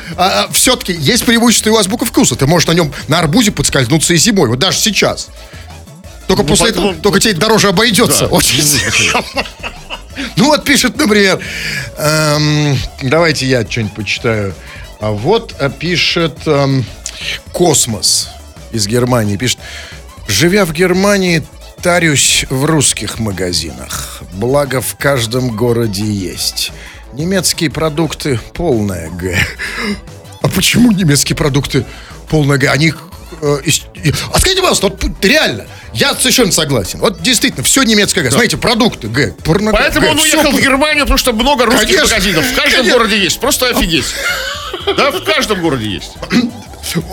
[0.53, 2.37] все-таки есть преимущество и у азбука вкуса.
[2.37, 4.49] Ты можешь на нем на арбузе подскользнуться и зимой.
[4.49, 5.29] Вот даже сейчас.
[6.27, 8.23] Только Ну, после поэтому- этого, только тебе дороже обойдется.
[8.23, 8.27] Да.
[8.29, 9.23] Очень сильно.
[10.37, 11.39] Ну вот пишет, например,
[11.99, 14.55] эм, давайте я что-нибудь почитаю.
[14.99, 16.87] А вот э, пишет эм,
[17.53, 18.29] Космос
[18.73, 19.37] из Германии.
[19.37, 19.59] Пишет,
[20.27, 21.47] живя в Германии,
[21.87, 24.21] тарюсь в русских магазинах.
[24.33, 26.73] Благо в каждом городе есть.
[27.13, 29.39] Немецкие продукты полная Г.
[30.43, 31.87] А почему немецкие продукты
[32.29, 32.67] полная Г?
[32.71, 32.93] Они
[33.41, 33.59] э,
[34.33, 36.99] А скажите, пожалуйста, вот реально, я совершенно согласен.
[36.99, 38.31] Вот действительно, все немецкое Г.
[38.33, 39.37] Смотрите, продукты Г.
[39.45, 42.09] порно- Поэтому Г, он уехал п- в Германию, потому что много русских Конечно.
[42.17, 42.45] магазинов.
[42.47, 42.93] В каждом Конечно.
[42.99, 43.39] городе есть.
[43.39, 44.07] Просто офигеть.
[44.97, 46.11] Да, в каждом городе есть.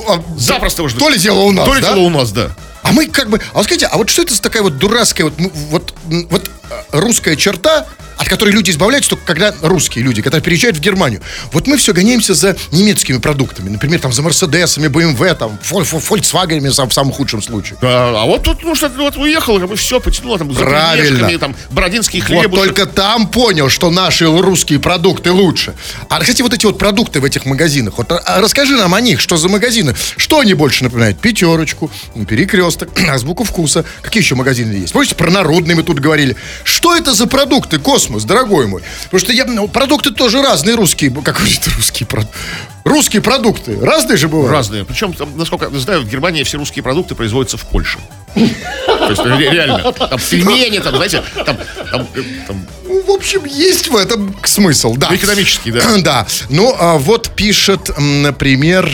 [0.07, 0.99] А, Запросто можно.
[0.99, 1.89] То ли дело у нас, То ли да?
[1.93, 2.55] дело у нас, да.
[2.93, 3.39] Мы как бы...
[3.53, 5.33] А вот скажите, а вот что это за такая вот дурацкая вот,
[5.69, 5.93] вот,
[6.29, 10.79] вот э, русская черта, от которой люди избавляются только когда русские люди, когда переезжают в
[10.79, 11.21] Германию.
[11.51, 13.69] Вот мы все гоняемся за немецкими продуктами.
[13.69, 17.77] Например, там за Мерседесами, BMW, там, фоль, фоль, Volkswagen'ами сам- в самом худшем случае.
[17.81, 21.39] Да, а вот тут, ну что, вот уехал, бы все потянуло, там, за Правильно.
[21.39, 22.51] там, бородинский Вот хлеб.
[22.53, 25.73] только там понял, что наши русские продукты лучше.
[26.09, 29.19] А, кстати, вот эти вот продукты в этих магазинах, вот а, расскажи нам о них,
[29.21, 31.19] что за магазины, что они больше напоминают?
[31.19, 31.89] Пятерочку,
[32.27, 33.85] перекресток, азбуку вкуса.
[34.01, 34.93] Какие еще магазины есть?
[34.93, 36.35] Помните, про народные мы тут говорили.
[36.63, 38.81] Что это за продукты, космос, дорогой мой?
[39.05, 42.37] Потому что я, ну, продукты тоже разные русские, как говорит, русские продукты.
[42.83, 44.51] Русские продукты разные же бывают.
[44.51, 44.83] Разные.
[44.83, 47.99] Причем, там, насколько я знаю, в Германии все русские продукты производятся в Польше.
[48.33, 49.93] То есть ре- реально.
[49.93, 51.57] Там пельмени, там, знаете, там,
[51.91, 52.07] там,
[52.47, 55.15] там Ну, в общем, есть в этом смысл, да.
[55.15, 55.81] экономический, да.
[55.99, 56.27] Да.
[56.49, 58.85] Ну, а вот пишет, например...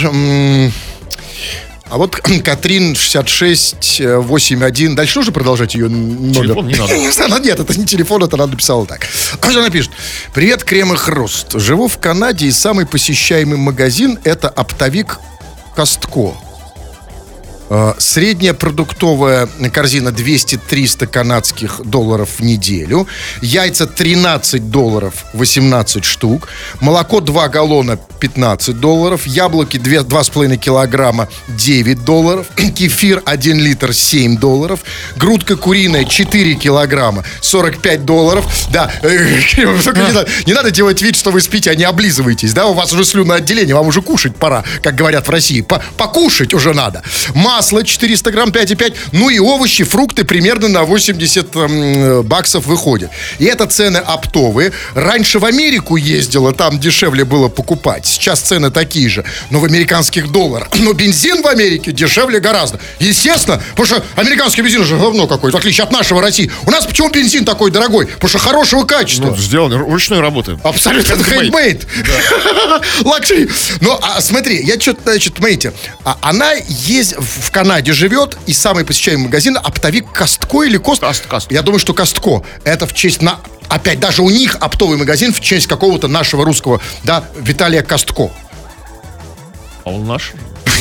[1.89, 4.95] А вот Катрин 6681.
[4.95, 6.34] Дальше нужно продолжать ее номер?
[6.34, 7.12] Телефон не надо.
[7.28, 9.08] знаю, Нет, это не телефон, это она написала так.
[9.41, 9.91] А она пишет?
[10.34, 11.60] Привет, Крем и Хруст.
[11.60, 15.19] Живу в Канаде, и самый посещаемый магазин это оптовик
[15.75, 16.36] Костко.
[17.70, 23.08] Э, Средняя продуктовая корзина 200-300 канадских долларов в неделю.
[23.42, 26.48] Яйца 13 долларов 18 штук.
[26.82, 29.28] Молоко 2 галлона 15 долларов.
[29.28, 32.48] Яблоки 2, 2,5 килограмма 9 долларов.
[32.56, 34.80] Кефир 1 литр 7 долларов.
[35.16, 38.46] Грудка куриная 4 килограмма 45 долларов.
[38.72, 42.54] Да, э, не, надо, не надо делать вид, что вы спите, а не облизываетесь.
[42.54, 45.62] Да, у вас уже слюноотделение, вам уже кушать пора, как говорят в России.
[45.62, 47.04] По- покушать уже надо.
[47.60, 48.95] Масло 400 грамм 5,5.
[49.12, 53.12] Ну и овощи, фрукты примерно на 80 эм, баксов выходят.
[53.38, 54.72] И это цены оптовые.
[54.95, 58.06] Раньше в Америку ездила, там дешевле было покупать.
[58.06, 60.69] Сейчас цены такие же, но в американских долларах.
[60.76, 62.80] Но бензин в Америке дешевле гораздо.
[63.00, 66.50] Естественно, потому что американский бензин же говно какое-то, в отличие от нашего России.
[66.65, 68.06] У нас почему бензин такой дорогой?
[68.08, 69.32] Потому что хорошего качества.
[69.32, 70.58] Ну, сделано ручной работы.
[70.63, 71.86] Абсолютно хендмейд.
[73.04, 73.50] Luxury.
[73.82, 75.74] Ну, а смотри, я что-то, значит, смотрите,
[76.06, 81.02] а она есть в в Канаде живет, и самый посещаемый магазин оптовик Костко или Кост?
[81.02, 81.52] Каст- Каст.
[81.52, 82.44] Я думаю, что Костко.
[82.64, 83.40] Это в честь на...
[83.70, 88.30] Опять, даже у них оптовый магазин в честь какого-то нашего русского, да, Виталия Костко.
[89.84, 90.34] А он наш.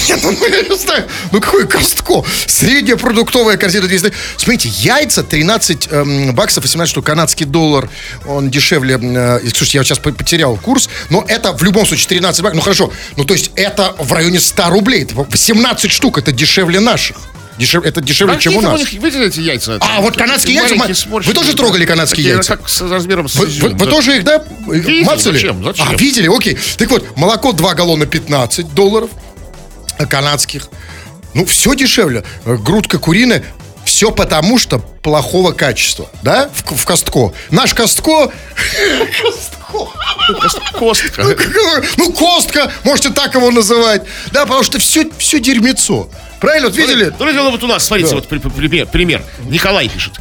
[0.09, 1.07] Нет, ну, я не знаю.
[1.33, 2.25] Ну, какое Костко?
[2.47, 4.13] Средняя продуктовая корзина 200.
[4.37, 7.07] Смотрите, яйца 13 эм, баксов, 18 штук.
[7.07, 7.89] Канадский доллар,
[8.27, 8.99] он дешевле.
[9.01, 10.89] Э, слушайте, я сейчас по- потерял курс.
[11.11, 12.57] Но это в любом случае 13 баксов.
[12.57, 12.93] Ну, хорошо.
[13.17, 15.03] Ну, то есть это в районе 100 рублей.
[15.03, 16.19] Это 18 штук.
[16.19, 17.17] Это дешевле наших.
[17.59, 18.81] Дешев- это дешевле, чем у нас.
[18.93, 19.79] видите эти яйца?
[19.81, 20.77] А, вот канадские яйца,
[21.09, 21.57] вы тоже да.
[21.57, 22.57] трогали канадские Такие, яйца?
[22.57, 23.91] Как с размером с Вы, изюм, вы- вы да.
[23.91, 24.45] тоже их, да,
[25.05, 25.35] мацали?
[25.35, 25.89] зачем, зачем?
[25.89, 26.57] А, видели, окей.
[26.77, 29.11] Так вот, молоко 2 галлона 15 долларов
[30.07, 30.69] канадских.
[31.35, 32.25] Ну, все дешевле.
[32.45, 33.45] Э, Грудка куриная,
[33.85, 37.33] все потому, что плохого качества, да, в, в Костко.
[37.51, 38.31] Наш Костко...
[40.79, 41.25] Костка.
[41.97, 44.03] Ну, Костка, можете так его называть.
[44.33, 46.09] Да, потому что все, все дерьмецо.
[46.41, 47.13] Правильно, вот видели?
[47.19, 49.23] Ну, ну, вот у нас, смотрите, вот при- при- пример, пример.
[49.45, 50.15] Николай пишет.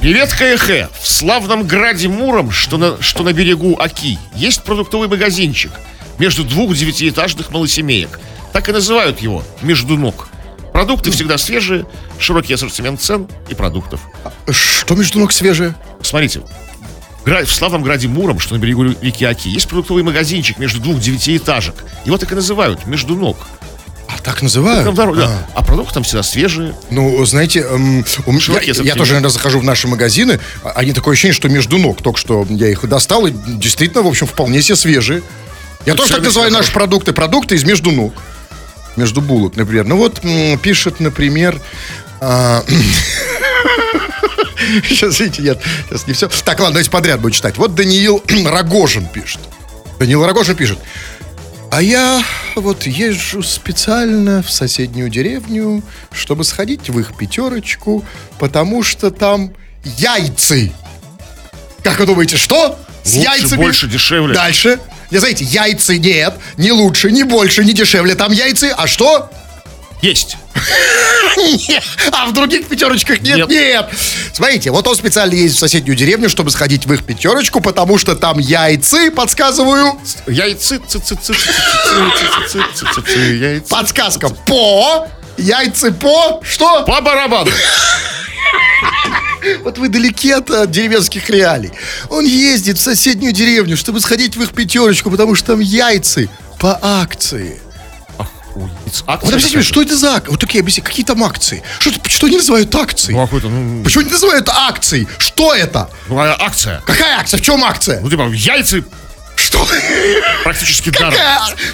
[0.00, 0.88] Привет, КХ.
[1.02, 5.72] В славном граде Муром, что на, что на берегу Оки, есть продуктовый магазинчик
[6.20, 8.20] между двух девятиэтажных малосемеек.
[8.52, 10.28] Так и называют его «Между ног».
[10.72, 11.86] Продукты всегда свежие,
[12.18, 14.00] широкий ассортимент цен и продуктов.
[14.48, 15.74] Что между ног свежее?
[16.02, 16.42] Смотрите,
[17.24, 21.74] в, славном граде Муром, что на берегу реки Оки, есть продуктовый магазинчик между двух девятиэтажек.
[22.04, 23.38] Его так и называют «Между ног».
[24.06, 24.84] А так называют?
[24.84, 25.26] Там дорога, А.
[25.28, 25.46] да.
[25.54, 26.74] А продукты там всегда свежие.
[26.90, 28.98] Ну, знаете, эм, у меня- я, ассортимент.
[28.98, 32.02] тоже иногда захожу в наши магазины, а- они такое ощущение, что между ног.
[32.02, 35.22] Только что я их достал, и действительно, в общем, вполне себе свежие.
[35.86, 37.12] Я тоже так называю наши продукты.
[37.12, 38.14] Продукты из между ног.
[38.96, 39.84] Между булок, например.
[39.86, 40.20] Ну вот
[40.62, 41.60] пишет, например...
[42.20, 42.64] а,
[44.88, 46.28] Сейчас, видите, нет, сейчас не все.
[46.28, 47.56] Так, ладно, давайте подряд буду читать.
[47.56, 49.40] Вот Даниил Рогожин пишет.
[49.98, 50.78] Даниил Рогожин пишет.
[51.72, 52.22] А я
[52.56, 58.04] вот езжу специально в соседнюю деревню, чтобы сходить в их пятерочку,
[58.38, 59.52] потому что там
[59.84, 60.72] яйцы.
[61.82, 62.78] Как вы думаете, что?
[63.04, 63.56] С Лучше, яйцами?
[63.60, 64.34] больше, дешевле.
[64.34, 64.78] Дальше.
[65.10, 69.28] Я знаете, яйца нет, не лучше, не больше, не дешевле там яйцы, а что?
[70.02, 70.36] Есть.
[72.12, 73.36] А в других пятерочках нет?
[73.36, 73.48] Нет.
[73.48, 73.88] нет.
[74.32, 78.14] Смотрите, вот он специально ездит в соседнюю деревню, чтобы сходить в их пятерочку, потому что
[78.16, 80.00] там яйцы, подсказываю.
[83.38, 83.68] Яйцы.
[83.68, 85.08] Подсказка по.
[85.36, 86.42] Яйцы по.
[86.44, 86.84] Что?
[86.84, 87.50] По барабану.
[89.58, 91.70] Вот вы далеки от деревенских реалий.
[92.08, 96.78] Он ездит в соседнюю деревню, чтобы сходить в их пятерочку, потому что там яйцы по
[96.80, 97.60] акции.
[99.06, 100.30] Акция Вот объясните, что это за акции?
[100.30, 101.62] Вот такие объясните, какие там акции?
[101.78, 103.16] Что, что они называют акцией?
[103.16, 105.06] Ну, какой-то, ну, Почему они называют акцией?
[105.18, 105.88] Что это?
[106.08, 106.82] ну, а акция.
[106.84, 107.38] Какая акция?
[107.38, 108.00] В чем акция?
[108.00, 108.84] Ну, типа, яйцы
[109.36, 109.66] Что?
[110.42, 111.14] практически даром.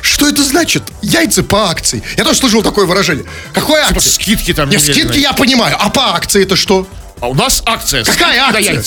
[0.03, 0.83] Что это значит?
[1.03, 2.03] Яйца по акции.
[2.17, 3.25] Я тоже слышал такое выражение.
[3.55, 4.11] Какой Типа, акции?
[4.11, 4.69] скидки там.
[4.69, 5.05] Нет, немеренные.
[5.05, 5.77] скидки я понимаю.
[5.81, 6.87] А по акции это что?
[7.21, 8.05] А у нас акция.
[8.05, 8.83] Какая акция?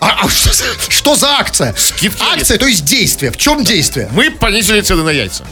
[0.00, 1.74] А, а что, за, что за акция?
[1.78, 3.30] Скидки Акция, то есть действие.
[3.30, 4.08] В чем действие?
[4.12, 5.44] Мы понизили цены на яйца.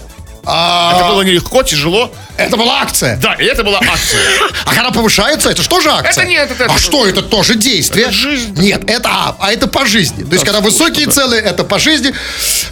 [0.45, 2.11] А, Это было нелегко, тяжело.
[2.37, 3.16] это была акция.
[3.19, 4.21] Да, и это была акция.
[4.64, 6.23] А когда повышается, это что же акция?
[6.23, 8.07] Это нет, это- А что, это тоже действие?
[8.07, 8.55] Это жизнь.
[8.59, 10.25] Нет, это а, а это по жизни.
[10.25, 12.12] То есть, когда высокие цены, это по жизни,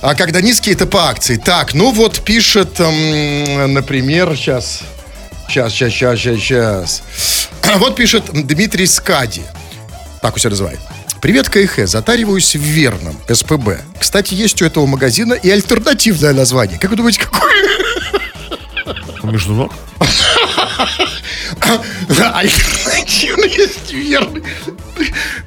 [0.00, 1.36] а когда низкие, это по акции.
[1.36, 4.80] Так, ну вот пишет, например, сейчас,
[5.48, 7.02] сейчас, сейчас, сейчас, сейчас, сейчас.
[7.76, 9.42] Вот пишет Дмитрий Скади.
[10.22, 10.80] Так у себя называет.
[11.20, 11.86] Привет, КХ.
[11.86, 13.80] Затариваюсь в Верном, СПБ.
[13.98, 16.78] Кстати, есть у этого магазина и альтернативное название.
[16.78, 17.48] Как вы думаете, какое?
[19.24, 19.72] Между ног.
[22.34, 24.42] Альтернативно есть верный.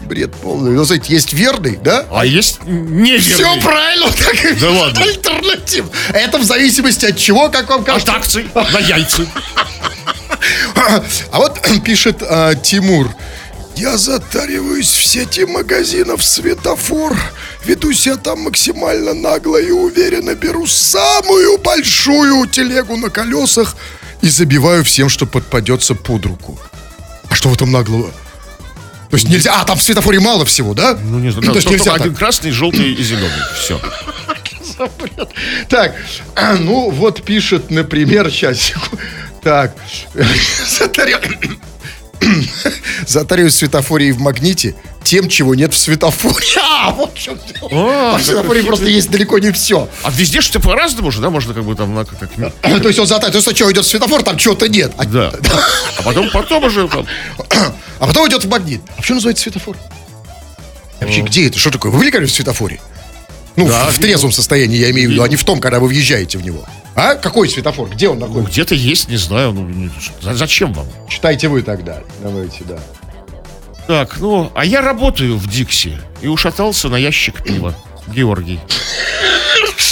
[0.02, 0.72] Бред полный.
[0.72, 2.06] Ну, знаете, есть верный, да?
[2.12, 3.20] А есть неверный.
[3.20, 5.02] Все правильно, так и Да ладно.
[5.02, 5.86] Альтернатив.
[6.14, 8.12] Это в зависимости от чего, как вам От кажется.
[8.14, 9.26] акций на яйца.
[11.32, 13.10] А вот пишет а, Тимур.
[13.76, 17.18] Я затариваюсь в сети магазинов «Светофор».
[17.66, 20.36] Веду себя там максимально нагло и уверенно.
[20.36, 23.76] Беру самую большую телегу на колесах
[24.22, 26.60] и забиваю всем, что подпадется под руку.
[27.30, 28.12] А что в этом наглого?
[29.10, 29.60] То есть нельзя...
[29.60, 30.98] А, там в светофоре мало всего, да?
[31.04, 31.48] Ну, не знаю.
[31.48, 32.02] То есть нельзя так.
[32.02, 33.30] один красный, желтый и зеленый.
[33.60, 33.80] Все.
[35.70, 35.96] Так,
[36.36, 38.74] а, ну вот пишет, например, сейчас.
[39.44, 39.76] Так,
[40.68, 41.60] затарю-
[43.08, 46.46] затарюсь в магните тем, чего нет в светофоре.
[46.84, 47.70] А, вот в чем дело.
[47.72, 49.88] А, А в светофоре просто есть далеко не все.
[50.04, 51.30] А везде что по-разному же, да?
[51.30, 52.20] Можно как бы там на как
[52.82, 54.92] То есть он затарит, то есть что, идет в светофор, там чего-то нет.
[54.98, 55.32] А, Да.
[56.00, 57.06] А потом, потом уже там.
[58.00, 58.82] а потом идет в магнит.
[58.98, 59.78] А почему называется светофор?
[61.00, 61.60] Вообще, где это?
[61.60, 61.92] Что такое?
[61.92, 62.80] Вы были когда в светофоре?
[63.56, 65.80] Ну, Да, в, в трезвом состоянии, я имею в виду, а не в том, когда
[65.80, 66.64] вы въезжаете в него.
[66.96, 67.16] А?
[67.16, 67.90] Какой светофор?
[67.90, 68.52] Где он Ну, находится?
[68.52, 69.52] где-то есть, не знаю.
[69.54, 69.90] Ну,
[70.22, 70.86] за- зачем вам?
[71.10, 72.00] Читайте вы тогда.
[72.22, 72.80] Давайте, да.
[73.88, 77.76] Так, ну, а я работаю в Дикси и ушатался на ящик пива.
[78.08, 78.60] Георгий.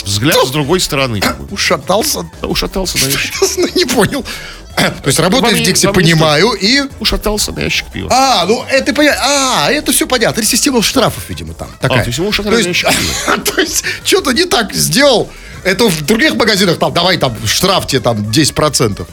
[0.09, 1.21] Взгляд с другой стороны.
[1.51, 2.29] Ушатался?
[2.41, 3.75] Да, Ушатался на ящик.
[3.75, 4.25] Не понял.
[4.75, 6.83] То есть работает Вам в Дикси, понимаю, и...
[6.99, 8.09] Ушатался на ящик пива.
[8.11, 9.21] А, ну это понятно.
[9.21, 10.39] А, это все понятно.
[10.39, 11.69] Это система штрафов, видимо, там.
[11.81, 11.99] Такая.
[11.99, 12.89] А, то есть ему ушатали на ящик
[13.55, 15.29] то есть, что-то не так сделал.
[15.63, 19.05] Это в других магазинах там, давай там, штраф тебе там 10%.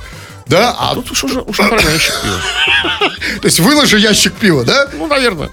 [0.47, 0.77] Да?
[0.79, 2.41] А, Тут уж уже ушатали на ящик пива.
[3.41, 4.89] то есть выложи ящик пива, да?
[4.95, 5.49] Ну, наверное.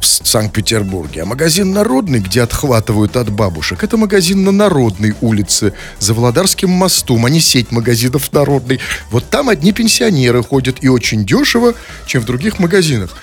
[0.00, 1.22] в С- Санкт-Петербурге.
[1.22, 7.24] А магазин «Народный», где отхватывают от бабушек, это магазин на Народной улице, за Володарским мостом,
[7.24, 8.80] а не сеть магазинов «Народный».
[9.10, 11.72] Вот там одни пенсионеры ходят и очень дешево,
[12.06, 13.16] чем в других магазинах.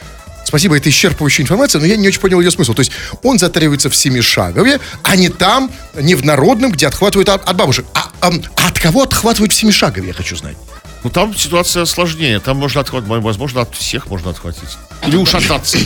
[0.50, 2.74] Спасибо, это исчерпывающая информация, но я не очень понял ее смысл.
[2.74, 7.48] То есть он затаривается в Семишагове, а не там, не в Народном, где отхватывают от,
[7.48, 7.86] от бабушек.
[7.94, 10.58] А, ам, а от кого отхватывают в Семишагове, я хочу знать.
[11.04, 12.40] Ну, там ситуация сложнее.
[12.40, 14.76] Там можно отхватить, возможно, от всех можно отхватить.
[15.06, 15.78] Или ушататься.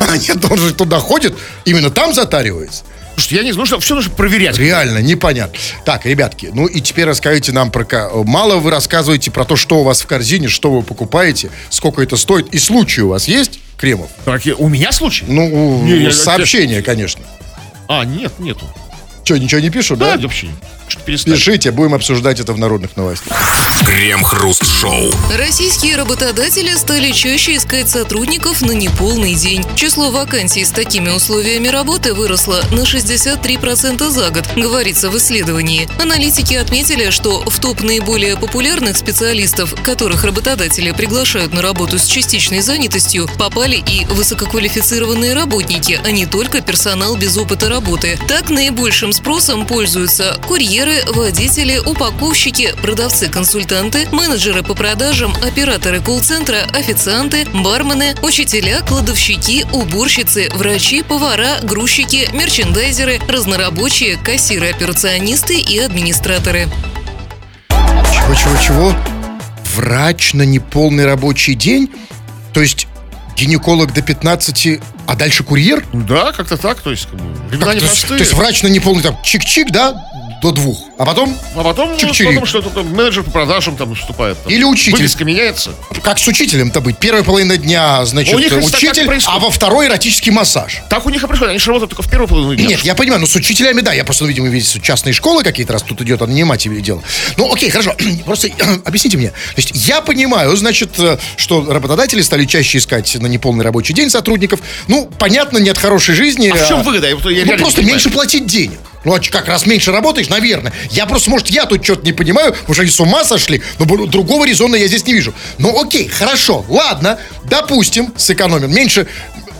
[0.00, 1.36] А нет, он же туда ходит,
[1.66, 2.84] именно там затаривается.
[3.14, 4.58] Слушайте, я не знаю, что все нужно проверять.
[4.58, 5.58] Реально, непонятно.
[5.84, 8.10] Так, ребятки, ну и теперь расскажите нам про...
[8.24, 12.16] Мало вы рассказываете про то, что у вас в корзине, что вы покупаете, сколько это
[12.16, 12.48] стоит.
[12.54, 14.10] И случаи у вас есть, Кремов?
[14.24, 15.24] Какие- У меня случай?
[15.28, 17.22] Ну, Не, я- сообщения, конечно.
[17.88, 18.64] А, нет, нету.
[19.24, 20.22] Что, ничего не пишут, Да, да?
[20.22, 20.48] вообще.
[20.92, 21.34] Что-то перестали.
[21.34, 23.34] Пишите, будем обсуждать это в народных новостях.
[23.86, 25.10] Крем-хруст-шоу.
[25.36, 29.64] Российские работодатели стали чаще искать сотрудников на неполный день.
[29.74, 35.88] Число вакансий с такими условиями работы выросло на 63% за год, говорится в исследовании.
[36.00, 42.60] Аналитики отметили, что в топ наиболее популярных специалистов, которых работодатели приглашают на работу с частичной
[42.60, 48.18] занятостью, попали и высококвалифицированные работники, а не только персонал без опыта работы.
[48.28, 58.14] Так наибольшим спросом пользуются курьеры, водители, упаковщики, продавцы-консультанты, менеджеры по продажам, операторы колл-центра, официанты, бармены,
[58.22, 66.68] учителя, кладовщики, уборщицы, врачи, повара, грузчики, мерчендайзеры, разнорабочие, кассиры-операционисты и администраторы.
[67.68, 68.94] Чего-чего-чего?
[69.76, 71.90] Врач на неполный рабочий день?
[72.52, 72.88] То есть
[73.36, 75.84] гинеколог до 15, а дальше курьер?
[75.92, 76.80] Да, как-то так.
[76.80, 78.18] То есть, как бы, времена то, есть, непростые.
[78.18, 79.94] то есть врач на неполный там чик-чик, да,
[80.42, 80.78] до двух.
[80.98, 82.26] А потом, А потом, ну, Чик-чирик.
[82.34, 84.42] потом что-то там менеджер по продажам там выступает.
[84.42, 84.52] Там.
[84.52, 84.96] Или учитель.
[84.96, 85.72] Вывеска меняется.
[86.02, 86.98] как с учителем-то быть?
[86.98, 89.40] Первая половина дня, значит, У них, кстати, так учитель, происходит.
[89.40, 90.82] а во второй эротический массаж.
[90.88, 91.50] Так у них и происходит.
[91.50, 92.66] Они же работают только в первую половину дня.
[92.68, 95.72] Нет, я понимаю, но с учителями, да, я просто, ну, видимо, видите, частные школы какие-то,
[95.72, 97.02] раз тут идет, а тебе дело.
[97.36, 98.48] Ну, окей, хорошо, просто
[98.84, 99.30] объясните мне.
[99.30, 104.10] То есть я понимаю, значит, э, что работодатели стали чаще искать на неполный рабочий день
[104.10, 104.60] сотрудников.
[104.88, 106.48] Ну, понятно, нет хорошей жизни.
[106.48, 107.08] А в чем выгода?
[107.08, 108.78] Я я ну, просто меньше платить денег.
[109.04, 110.72] Ну, а как раз меньше работаешь, наверное.
[110.90, 114.44] Я просто, может, я тут что-то не понимаю, что они с ума сошли, но другого
[114.44, 115.34] резона я здесь не вижу.
[115.58, 118.72] Ну, окей, хорошо, ладно, допустим, сэкономим.
[118.72, 119.08] Меньше,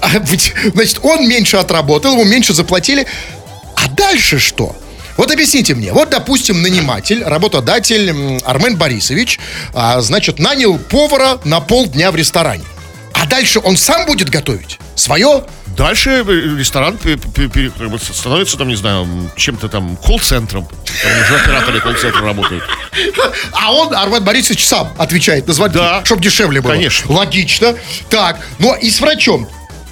[0.00, 0.08] а,
[0.74, 3.06] значит, он меньше отработал, ему меньше заплатили.
[3.74, 4.76] А дальше что?
[5.16, 5.92] Вот объясните мне.
[5.92, 9.38] Вот, допустим, наниматель, работодатель Армен Борисович,
[9.74, 12.64] а, значит, нанял повара на полдня в ресторане.
[13.22, 14.80] А дальше он сам будет готовить?
[14.96, 15.44] Свое?
[15.76, 19.06] Дальше э, ресторан становится, там, не знаю,
[19.36, 20.66] чем-то там колл-центром.
[20.66, 22.64] Там уже операторы колл-центра работают.
[23.52, 26.04] А он, Армен Борисович, сам отвечает на звонки, Да.
[26.04, 26.72] чтобы дешевле было.
[26.72, 27.12] Конечно.
[27.12, 27.76] Логично.
[28.10, 29.48] Так, ну и с врачом.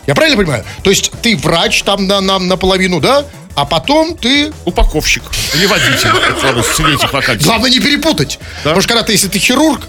[0.09, 0.65] Я правильно понимаю?
[0.83, 3.25] То есть ты врач там на, на, наполовину, да?
[3.55, 4.53] А потом ты...
[4.65, 5.23] Упаковщик
[5.55, 6.09] или водитель.
[6.43, 7.45] Ладно, среди этих вакансий.
[7.45, 8.39] Главное не перепутать.
[8.63, 9.83] Потому что когда ты, если ты хирург,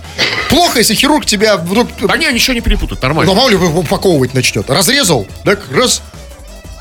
[0.50, 1.88] плохо, если хирург тебя вдруг...
[2.02, 3.32] Да не, ничего не перепутают, нормально.
[3.32, 4.70] Ну, мало ли упаковывать начнет.
[4.70, 6.02] Разрезал, так, раз,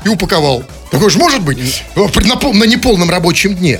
[0.03, 0.63] и упаковал.
[0.89, 1.57] Такое же может быть
[1.95, 3.79] на, на неполном рабочем дне.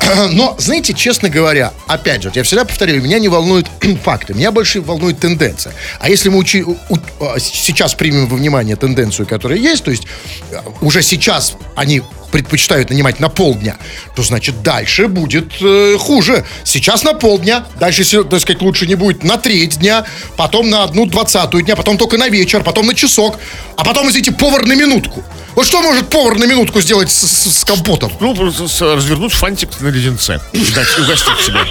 [0.32, 3.68] Но, знаете, честно говоря, опять же, я всегда повторяю, меня не волнуют
[4.02, 5.72] факты, меня больше волнует тенденция.
[6.00, 10.04] А если мы учи- у- а, сейчас примем во внимание тенденцию, которая есть, то есть
[10.50, 13.76] э, уже сейчас они предпочитают нанимать на полдня,
[14.16, 16.44] то значит дальше будет э, хуже.
[16.64, 20.04] Сейчас на полдня, дальше, так сказать, лучше не будет на треть дня,
[20.36, 23.38] потом на одну двадцатую дня, потом только на вечер, потом на часок,
[23.76, 25.22] а потом, извините, повар на минутку.
[25.54, 28.10] Вот что может повар на минутку сделать с, с- с компотом?
[28.20, 30.40] Ну, развернуть фантик на леденце.
[30.52, 31.64] И угостить себя.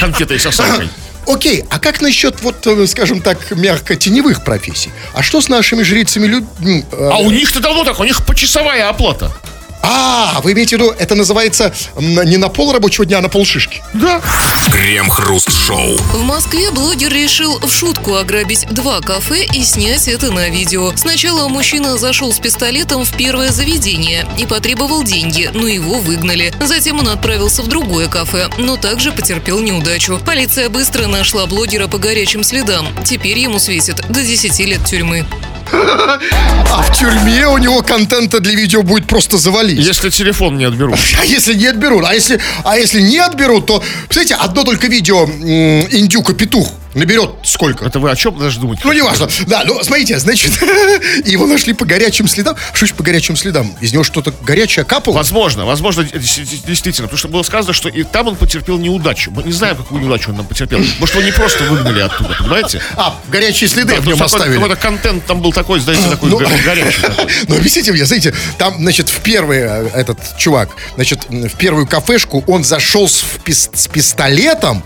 [0.00, 0.88] Конфетой с сосалкой.
[1.26, 4.90] Окей, а как насчет, вот, э, скажем так, мягко теневых профессий?
[5.14, 6.44] А что с нашими жрицами люд...
[6.64, 6.82] э,
[7.12, 9.30] А у них-то давно так, у них почасовая оплата.
[9.82, 13.82] А, вы имеете в виду, это называется не на пол рабочего дня, а на полшишки?
[13.94, 14.20] Да.
[14.70, 15.96] Крем-хруст-шоу.
[15.98, 20.92] В Москве блогер решил в шутку ограбить два кафе и снять это на видео.
[20.96, 26.54] Сначала мужчина зашел с пистолетом в первое заведение и потребовал деньги, но его выгнали.
[26.60, 30.20] Затем он отправился в другое кафе, но также потерпел неудачу.
[30.24, 32.88] Полиция быстро нашла блогера по горячим следам.
[33.04, 35.26] Теперь ему светит до 10 лет тюрьмы.
[35.70, 39.78] А в тюрьме у него контента для видео будет просто завалить.
[39.78, 40.98] Если телефон не отберут.
[41.20, 42.04] А если не отберут?
[42.06, 47.30] А если, а если не отберут, то, представляете, одно только видео м, Индюка Петух наберет
[47.44, 47.84] сколько?
[47.84, 48.82] Это вы о чем даже думаете?
[48.84, 49.28] Ну, неважно.
[49.46, 50.50] Да, ну, смотрите, значит,
[51.24, 52.56] его нашли по горячим следам.
[52.72, 53.74] Что ж по горячим следам?
[53.80, 55.14] Из него что-то горячее капало?
[55.14, 57.08] Возможно, возможно, действительно.
[57.08, 59.30] Потому что было сказано, что и там он потерпел неудачу.
[59.30, 60.80] Мы не знаем, какую неудачу он нам потерпел.
[60.98, 62.80] Может, его не просто выгнали оттуда, понимаете?
[62.96, 64.54] А, горячие следы в Да, нем есть такой- оставили.
[64.54, 66.98] Какой-то контент там был такой, знаете, такой Ну, го- горячий.
[67.48, 72.44] Ну, объясните мне, знаете, там, значит, в первый э, этот чувак, значит, в первую кафешку
[72.46, 74.82] он зашел с, в пис- с пистолетом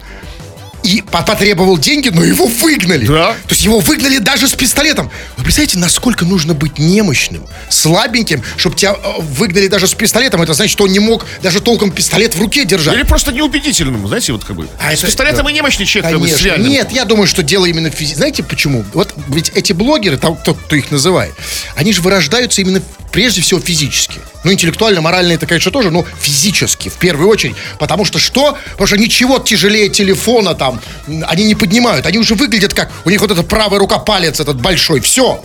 [0.87, 3.07] и по- потребовал деньги, но его выгнали.
[3.07, 3.33] Да.
[3.33, 5.11] То есть его выгнали даже с пистолетом.
[5.37, 10.43] Вы представляете, насколько нужно быть немощным, слабеньким, чтобы тебя э, выгнали даже с пистолетом.
[10.43, 12.95] Это значит, что он не мог даже толком пистолет в руке держать.
[12.95, 14.69] Или просто неубедительным, знаете, вот как бы.
[14.81, 16.47] А С это- пистолетом и немощный человек, как бы, с Конечно.
[16.49, 16.71] реальным.
[16.71, 18.15] Нет, я думаю, что дело именно в физи...
[18.15, 18.85] Знаете почему?
[18.95, 21.35] Вот ведь эти блогеры, там, кто, кто их называет,
[21.75, 22.81] они же вырождаются именно
[23.13, 24.21] прежде всего физически.
[24.45, 27.57] Ну, интеллектуально, морально это, конечно, тоже, но физически, в первую очередь.
[27.79, 28.57] Потому что что?
[28.73, 30.76] Потому что ничего тяжелее телефона там
[31.07, 32.07] м, они не поднимают.
[32.07, 32.91] Они уже выглядят как...
[33.05, 35.01] У них вот эта правая рука, палец этот большой.
[35.01, 35.43] Все.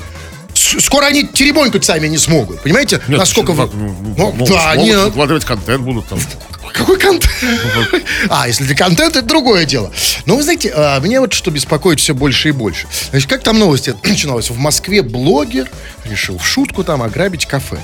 [0.54, 2.62] Скоро они теребонькать сами не смогут.
[2.62, 3.02] Понимаете?
[3.08, 3.70] Нет, Насколько ну, вы...
[3.74, 5.06] ну, ну, Ну, да, нет.
[5.06, 6.20] выкладывать контент будут там.
[6.74, 7.32] Какой контент?
[8.30, 9.92] А, если для контента, это другое дело.
[10.26, 12.88] Но вы знаете, а, меня вот что беспокоит все больше и больше.
[13.12, 14.50] Значит, как там новости начиналось?
[14.50, 15.70] В Москве блогер
[16.06, 17.78] решил в шутку там ограбить кафе.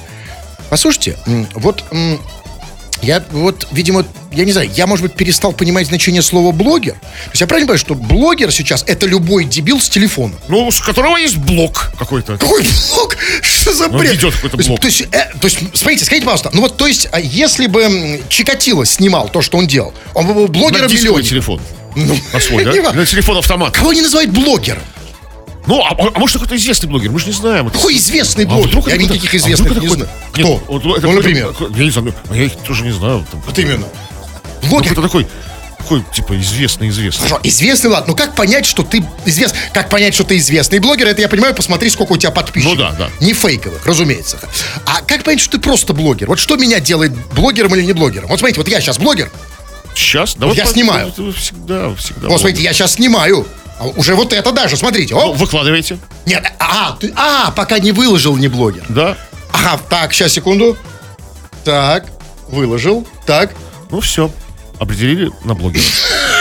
[0.69, 1.17] Послушайте,
[1.53, 1.83] вот
[3.01, 6.93] я вот, видимо, я не знаю, я, может быть, перестал понимать значение слова блогер.
[6.93, 10.37] То есть я правильно понимаю, что блогер сейчас это любой дебил с телефоном.
[10.47, 12.37] Ну, с которого есть блок какой-то.
[12.37, 13.17] Какой блог?
[13.41, 14.13] Что за Ну, бред?
[14.13, 14.79] ведет какой-то То есть- блог.
[14.81, 18.21] То есть, э, то есть, смотрите, скажите, пожалуйста, ну вот, то есть, а если бы
[18.29, 21.29] Чикатило снимал то, что он делал, он бы был блогером дисковый миллионником.
[21.29, 21.61] телефон.
[21.95, 22.71] Ну, На свой, да?
[22.73, 22.79] не.
[22.81, 23.73] На телефон автомат.
[23.73, 24.83] Кого они называют блогером?
[25.67, 27.11] Ну, а, а может, какой-то известный блогер?
[27.11, 27.67] Мы же не знаем.
[27.67, 28.67] Это- Какой известный А блогер?
[28.69, 30.09] вдруг я это никаких а известных вдруг не это знаю.
[30.31, 30.41] Кто?
[30.47, 31.55] Нет, вот это ну, например.
[31.75, 33.25] Я не знаю, ну, я их тоже не знаю.
[33.31, 33.85] Там, Вот именно.
[34.63, 34.89] ну, Блогер.
[34.95, 35.27] какой-то такой,
[35.77, 37.27] такой, типа, известный-известный.
[37.27, 38.07] Хорошо, известный, ладно.
[38.11, 39.57] Но как понять, что ты известный?
[39.73, 41.07] Как понять, что ты известный блогер?
[41.07, 42.75] Это я понимаю, посмотри, сколько у тебя подписчиков.
[42.77, 43.09] Ну да, да.
[43.19, 44.39] Не фейковых, разумеется.
[44.85, 46.27] А как понять, что ты просто блогер?
[46.27, 48.29] Вот что меня делает блогером или не блогером?
[48.29, 49.29] Вот смотрите, вот я сейчас блогер.
[49.95, 50.35] Сейчас?
[50.35, 51.07] Да Я по- снимаю.
[51.09, 52.29] это Всегда, всегда.
[52.29, 53.45] Вот смотрите, я сейчас снимаю.
[53.79, 55.13] А уже вот это даже, смотрите.
[55.13, 55.99] Ну, О, Выкладывайте.
[56.25, 58.85] нет, а, ты, а, пока не выложил, не блогер.
[58.89, 59.17] Да.
[59.51, 60.77] Ага, так, сейчас, секунду.
[61.63, 62.05] Так,
[62.49, 63.07] выложил.
[63.25, 63.51] Так.
[63.91, 64.31] Ну, все.
[64.79, 65.83] Определили на блогера.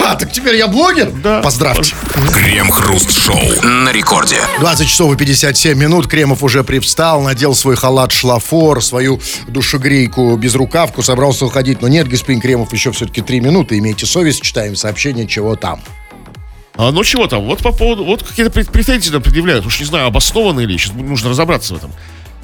[0.00, 1.10] А, так теперь я блогер?
[1.10, 1.40] Да.
[1.40, 1.94] Поздравьте.
[2.32, 4.36] Крем-хруст-шоу на рекорде.
[4.60, 6.06] 20 часов и 57 минут.
[6.06, 11.82] Кремов уже привстал, надел свой халат шлафор, свою душегрейку без рукавку, собрался уходить.
[11.82, 13.78] Но нет, господин Кремов, еще все-таки 3 минуты.
[13.78, 15.80] Имейте совесть, читаем сообщение, чего там.
[16.76, 17.44] А, ну чего там?
[17.44, 18.04] Вот по поводу.
[18.04, 19.64] Вот какие-то претензии нам предъявляют.
[19.66, 20.76] Уж не знаю, обоснованные ли.
[20.76, 21.92] Сейчас нужно разобраться в этом.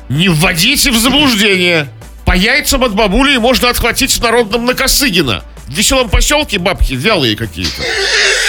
[0.09, 1.89] Не вводите в заблуждение.
[2.25, 5.43] По яйцам от бабули можно отхватить в народном на Косыгина.
[5.71, 7.81] В веселом поселке бабки вялые какие-то.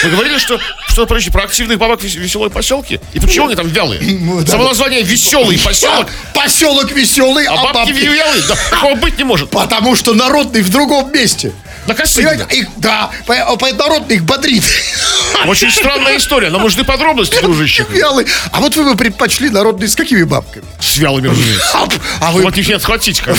[0.02, 0.58] Мы говорили, что
[0.88, 3.00] что прочее про активных бабок в вес- веселой поселке.
[3.12, 4.00] И почему они там вялые?
[4.02, 4.50] Ну, да.
[4.50, 8.04] Само название веселый поселок, Поселок веселый, а а, бабки бабки...
[8.06, 8.42] вялые.
[8.48, 9.50] Да, такого быть не может.
[9.50, 11.52] Потому что народный в другом месте.
[11.86, 14.64] На Понимаете, их, да, по, по- народный их бодрит.
[15.46, 16.50] Очень странная история.
[16.50, 17.86] Нам нужны подробности, дружище.
[17.88, 18.26] Вялый.
[18.50, 20.64] А вот вы бы предпочли народный с какими бабками?
[20.80, 21.70] С вялыми, разумеется.
[21.72, 21.88] А,
[22.20, 22.42] а вы...
[22.42, 23.36] Вот их не отхватить как.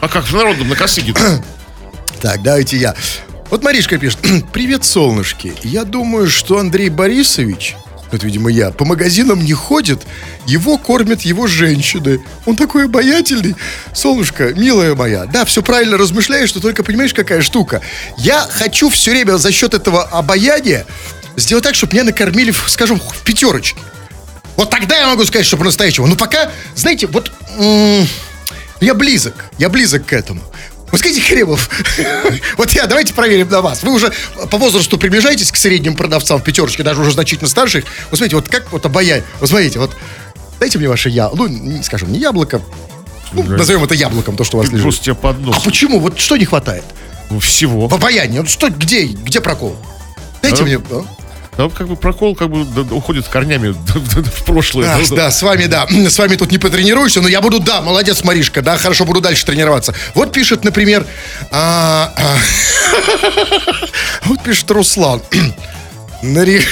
[0.00, 1.44] А как в народном на Косыгина?
[2.20, 2.94] Так, давайте я.
[3.50, 4.18] Вот Маришка пишет.
[4.52, 5.54] Привет, солнышки.
[5.62, 7.76] Я думаю, что Андрей Борисович,
[8.10, 10.02] это, видимо, я, по магазинам не ходит,
[10.46, 12.20] его кормят его женщины.
[12.46, 13.54] Он такой обаятельный.
[13.92, 17.82] Солнышко, милая моя, да, все правильно размышляешь, что только понимаешь, какая штука.
[18.16, 20.86] Я хочу все время за счет этого обаяния
[21.36, 23.80] сделать так, чтобы меня накормили, скажем, в пятерочке.
[24.56, 26.06] Вот тогда я могу сказать, что по-настоящему.
[26.06, 27.30] Но пока, знаете, вот
[28.80, 30.42] я близок, я близок к этому.
[30.92, 31.68] Вот скажите, Кремов,
[32.56, 33.82] вот я, давайте проверим на вас.
[33.82, 34.12] Вы уже
[34.50, 37.84] по возрасту приближаетесь к средним продавцам в пятерочке, даже уже значительно старших.
[38.10, 39.24] Вот смотрите, вот как вот обаяние.
[39.40, 39.96] Вот смотрите, вот
[40.60, 41.48] дайте мне ваше я, ну,
[41.82, 42.62] скажем, не яблоко,
[43.32, 44.82] ну, назовем это яблоком, то, что у вас лежит.
[44.82, 45.62] Просто под А нос.
[45.64, 45.98] почему?
[45.98, 46.84] Вот что не хватает?
[47.30, 47.88] Ну, Всего.
[47.88, 48.38] В обаянии.
[48.38, 49.76] Вот что, где, где прокол?
[50.42, 50.62] Дайте Да.
[50.64, 50.80] мне...
[51.58, 51.62] а?
[51.62, 54.88] Да, как бы прокол как бы уходит корнями в прошлое.
[54.96, 55.86] Ах, Да, да, с вами, да.
[56.08, 59.44] С вами тут не потренируешься, но я буду, да, молодец, Маришка, да, хорошо, буду дальше
[59.46, 59.94] тренироваться.
[60.14, 61.06] Вот пишет, например,
[61.50, 62.36] а, а,
[64.24, 65.22] вот пишет Руслан.
[66.22, 66.62] На, ре-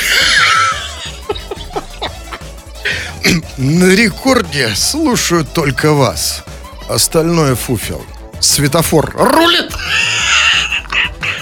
[3.57, 6.43] На рекорде слушаю только вас.
[6.89, 8.05] Остальное фуфел.
[8.41, 9.73] Светофор рулит.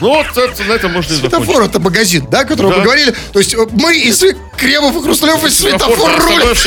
[0.03, 1.39] Ну, вот это, на этом можно и закончить.
[1.39, 2.77] Светофор это магазин, да, о котором Да.
[2.79, 3.15] мы говорили.
[3.33, 6.59] То есть э, мы и Све- Кремов, и Хрусталев, и светофор да, рулит.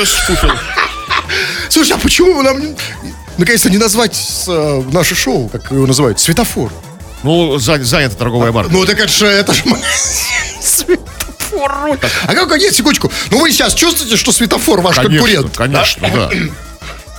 [1.69, 2.75] Слушай, а почему вы нам не-
[3.37, 4.17] наконец-то не назвать
[4.47, 6.71] э, наше шоу, как его называют, светофор?
[7.23, 8.71] Ну, за- занята торговая марка.
[8.71, 9.63] Ну, так это же, это же
[10.61, 11.97] светофор.
[12.27, 13.11] А как, нет, секундочку.
[13.31, 15.57] Ну, вы сейчас чувствуете, что светофор ваш Конечно, конкурент?
[15.57, 16.29] конечно, да.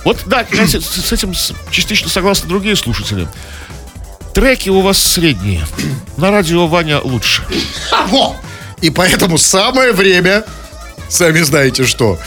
[0.03, 1.33] Вот, да, кстати, с, с этим
[1.71, 3.27] частично согласны другие слушатели.
[4.37, 5.65] Треки у вас средние.
[6.15, 7.41] На радио Ваня лучше.
[7.91, 8.35] А, во!
[8.81, 10.43] И поэтому самое время,
[11.09, 12.19] сами знаете что.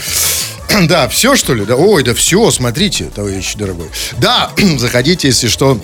[0.89, 1.63] Да, все что ли?
[1.63, 3.87] Да, ой, да все, смотрите, товарищ дорогой.
[4.17, 5.79] Да, заходите, если что,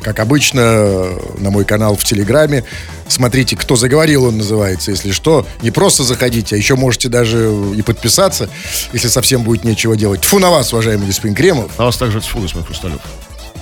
[0.00, 2.64] как обычно, на мой канал в Телеграме.
[3.06, 4.92] Смотрите, кто заговорил, он называется.
[4.92, 8.48] Если что, не просто заходите, а еще можете даже и подписаться,
[8.94, 10.22] если совсем будет нечего делать.
[10.22, 11.70] Тфу на вас, уважаемый господин Кремов.
[11.76, 13.00] А вас также тьфу, господин Хрусталев.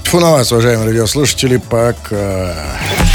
[0.07, 1.57] Тфу на вас, уважаемые радиослушатели.
[1.57, 2.55] Пока.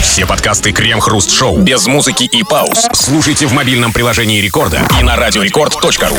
[0.02, 2.86] Все подкасты Крем-Хруст Шоу без музыки и пауз.
[2.92, 6.18] Слушайте в мобильном приложении Рекорда и на радиорекорд.ру.